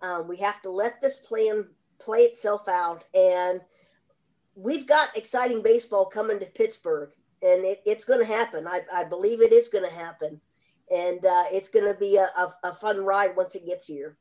Um, 0.00 0.28
we 0.28 0.36
have 0.38 0.60
to 0.62 0.70
let 0.70 1.00
this 1.00 1.18
plan 1.18 1.66
play 1.98 2.20
itself 2.20 2.68
out, 2.68 3.04
and 3.14 3.60
we've 4.54 4.86
got 4.86 5.16
exciting 5.16 5.62
baseball 5.62 6.06
coming 6.06 6.38
to 6.38 6.46
Pittsburgh, 6.46 7.10
and 7.42 7.64
it, 7.64 7.82
it's 7.86 8.04
going 8.04 8.20
to 8.20 8.26
happen. 8.26 8.66
I, 8.66 8.80
I 8.92 9.04
believe 9.04 9.40
it 9.40 9.52
is 9.52 9.68
going 9.68 9.84
to 9.84 9.94
happen, 9.94 10.40
and 10.94 11.24
uh, 11.24 11.44
it's 11.52 11.68
going 11.68 11.90
to 11.90 11.98
be 11.98 12.16
a, 12.16 12.28
a, 12.36 12.54
a 12.64 12.74
fun 12.74 13.04
ride 13.04 13.36
once 13.36 13.54
it 13.54 13.66
gets 13.66 13.86
here. 13.86 14.16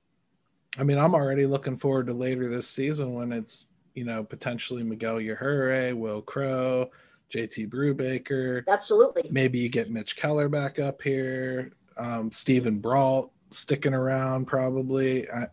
I 0.77 0.83
mean, 0.83 0.97
I'm 0.97 1.13
already 1.13 1.45
looking 1.45 1.77
forward 1.77 2.07
to 2.07 2.13
later 2.13 2.49
this 2.49 2.67
season 2.67 3.13
when 3.13 3.31
it's, 3.31 3.67
you 3.93 4.05
know, 4.05 4.23
potentially 4.23 4.81
Miguel 4.81 5.17
Yajure, 5.17 5.93
Wil 5.93 6.21
Crowe, 6.23 6.89
JT 7.31 7.69
Brubaker. 7.69 8.63
Absolutely. 8.67 9.27
Maybe 9.29 9.59
you 9.59 9.69
get 9.69 9.91
Mitch 9.91 10.15
Keller 10.15 10.49
back 10.49 10.79
up 10.79 11.01
here. 11.01 11.73
Um, 11.95 12.31
Steven 12.31 12.79
Brault 12.79 13.31
sticking 13.51 13.93
around 13.93 14.45
probably. 14.45 15.29
I, 15.29 15.47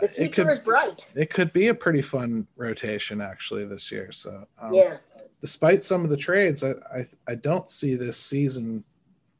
The 0.00 0.22
it 0.24 0.32
could 0.32 0.48
is 0.48 0.60
bright. 0.60 1.04
it 1.14 1.30
could 1.30 1.52
be 1.52 1.68
a 1.68 1.74
pretty 1.74 2.02
fun 2.02 2.46
rotation 2.56 3.20
actually 3.20 3.64
this 3.64 3.90
year. 3.92 4.10
So 4.12 4.46
um, 4.58 4.74
Yeah. 4.74 4.96
despite 5.40 5.84
some 5.84 6.04
of 6.04 6.10
the 6.10 6.16
trades, 6.16 6.64
I, 6.64 6.72
I 6.92 7.04
I 7.28 7.34
don't 7.36 7.68
see 7.68 7.94
this 7.94 8.16
season 8.16 8.84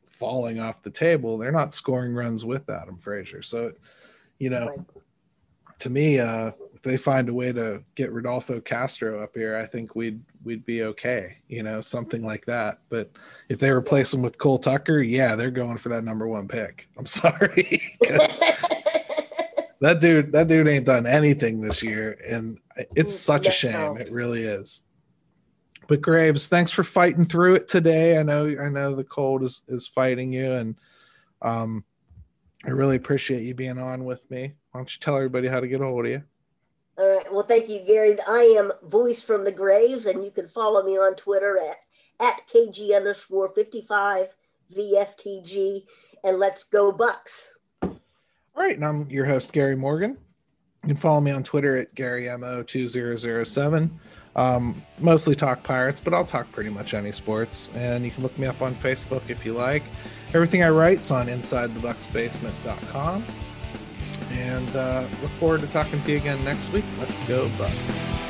falling 0.06 0.60
off 0.60 0.82
the 0.82 0.90
table. 0.90 1.36
They're 1.38 1.50
not 1.52 1.74
scoring 1.74 2.14
runs 2.14 2.44
with 2.44 2.70
Adam 2.70 2.96
Frazier. 2.98 3.42
So, 3.42 3.72
you 4.38 4.48
know, 4.50 4.68
Right. 4.68 4.78
to 5.80 5.90
me, 5.90 6.20
uh, 6.20 6.52
if 6.72 6.82
they 6.82 6.96
find 6.96 7.28
a 7.28 7.34
way 7.34 7.50
to 7.52 7.82
get 7.96 8.12
Rodolfo 8.12 8.60
Castro 8.60 9.22
up 9.22 9.34
here, 9.34 9.56
I 9.56 9.66
think 9.66 9.96
we'd 9.96 10.22
we'd 10.44 10.64
be 10.64 10.82
okay. 10.84 11.38
You 11.48 11.62
know, 11.64 11.80
something 11.80 12.22
like 12.24 12.44
that. 12.46 12.78
But 12.90 13.10
if 13.48 13.58
they 13.58 13.70
replace 13.72 14.14
him 14.14 14.22
with 14.22 14.38
Cole 14.38 14.58
Tucker, 14.58 15.00
yeah, 15.00 15.34
they're 15.34 15.50
going 15.50 15.78
for 15.78 15.88
that 15.88 16.04
number 16.04 16.28
one 16.28 16.46
pick. 16.46 16.88
I'm 16.96 17.06
sorry. 17.20 17.82
that 19.84 20.00
dude, 20.00 20.32
that 20.32 20.48
dude 20.48 20.66
ain't 20.66 20.86
done 20.86 21.06
anything 21.06 21.60
this 21.60 21.82
year, 21.82 22.18
and 22.26 22.58
it's 22.96 23.14
such 23.14 23.46
a 23.46 23.50
shame. 23.50 23.98
It 23.98 24.08
really 24.10 24.42
is. 24.42 24.80
But 25.86 26.00
Graves, 26.00 26.48
thanks 26.48 26.70
for 26.70 26.82
fighting 26.82 27.26
through 27.26 27.56
it 27.56 27.68
today. 27.68 28.18
I 28.18 28.22
know, 28.22 28.46
I 28.46 28.70
know 28.70 28.96
the 28.96 29.04
cold 29.04 29.42
is 29.42 29.60
is 29.68 29.86
fighting 29.86 30.32
you, 30.32 30.52
and 30.52 30.76
um, 31.42 31.84
I 32.64 32.70
really 32.70 32.96
appreciate 32.96 33.42
you 33.42 33.54
being 33.54 33.78
on 33.78 34.06
with 34.06 34.28
me. 34.30 34.54
Why 34.70 34.80
don't 34.80 34.94
you 34.94 35.00
tell 35.00 35.16
everybody 35.16 35.48
how 35.48 35.60
to 35.60 35.68
get 35.68 35.82
a 35.82 35.84
hold 35.84 36.06
of 36.06 36.12
you? 36.12 36.22
All 36.96 37.16
right. 37.16 37.30
Well, 37.30 37.42
thank 37.44 37.68
you, 37.68 37.80
Gary. 37.86 38.16
I 38.26 38.54
am 38.56 38.72
Voice 38.84 39.20
from 39.20 39.44
the 39.44 39.52
Graves, 39.52 40.06
and 40.06 40.24
you 40.24 40.30
can 40.30 40.48
follow 40.48 40.82
me 40.82 40.92
on 40.92 41.14
Twitter 41.16 41.58
at, 41.58 41.76
at 42.26 42.40
KG 42.50 42.96
underscore 42.96 43.50
55 43.50 44.34
VFTG, 44.74 45.82
and 46.24 46.38
let's 46.38 46.64
go 46.64 46.90
Bucks. 46.90 47.53
All 48.56 48.62
right, 48.62 48.76
and 48.76 48.84
I'm 48.84 49.10
your 49.10 49.24
host, 49.24 49.52
Gary 49.52 49.74
Morgan. 49.74 50.16
You 50.84 50.88
can 50.88 50.96
follow 50.96 51.20
me 51.20 51.32
on 51.32 51.42
Twitter 51.42 51.76
at 51.76 51.92
GaryMO2007. 51.94 53.90
Um, 54.36 54.82
mostly 55.00 55.34
talk 55.34 55.64
Pirates, 55.64 56.00
but 56.00 56.14
I'll 56.14 56.26
talk 56.26 56.52
pretty 56.52 56.70
much 56.70 56.94
any 56.94 57.10
sports. 57.10 57.68
And 57.74 58.04
you 58.04 58.12
can 58.12 58.22
look 58.22 58.38
me 58.38 58.46
up 58.46 58.62
on 58.62 58.74
Facebook 58.74 59.28
if 59.28 59.44
you 59.44 59.54
like. 59.54 59.82
Everything 60.34 60.62
I 60.62 60.68
write's 60.68 61.10
on 61.10 61.26
InsideTheBucksBasement.com. 61.26 63.24
And 64.30 64.76
uh, 64.76 65.08
look 65.22 65.32
forward 65.32 65.62
to 65.62 65.66
talking 65.68 66.02
to 66.02 66.10
you 66.12 66.18
again 66.18 66.40
next 66.44 66.70
week. 66.70 66.84
Let's 67.00 67.18
go, 67.20 67.48
Bucks. 67.56 68.23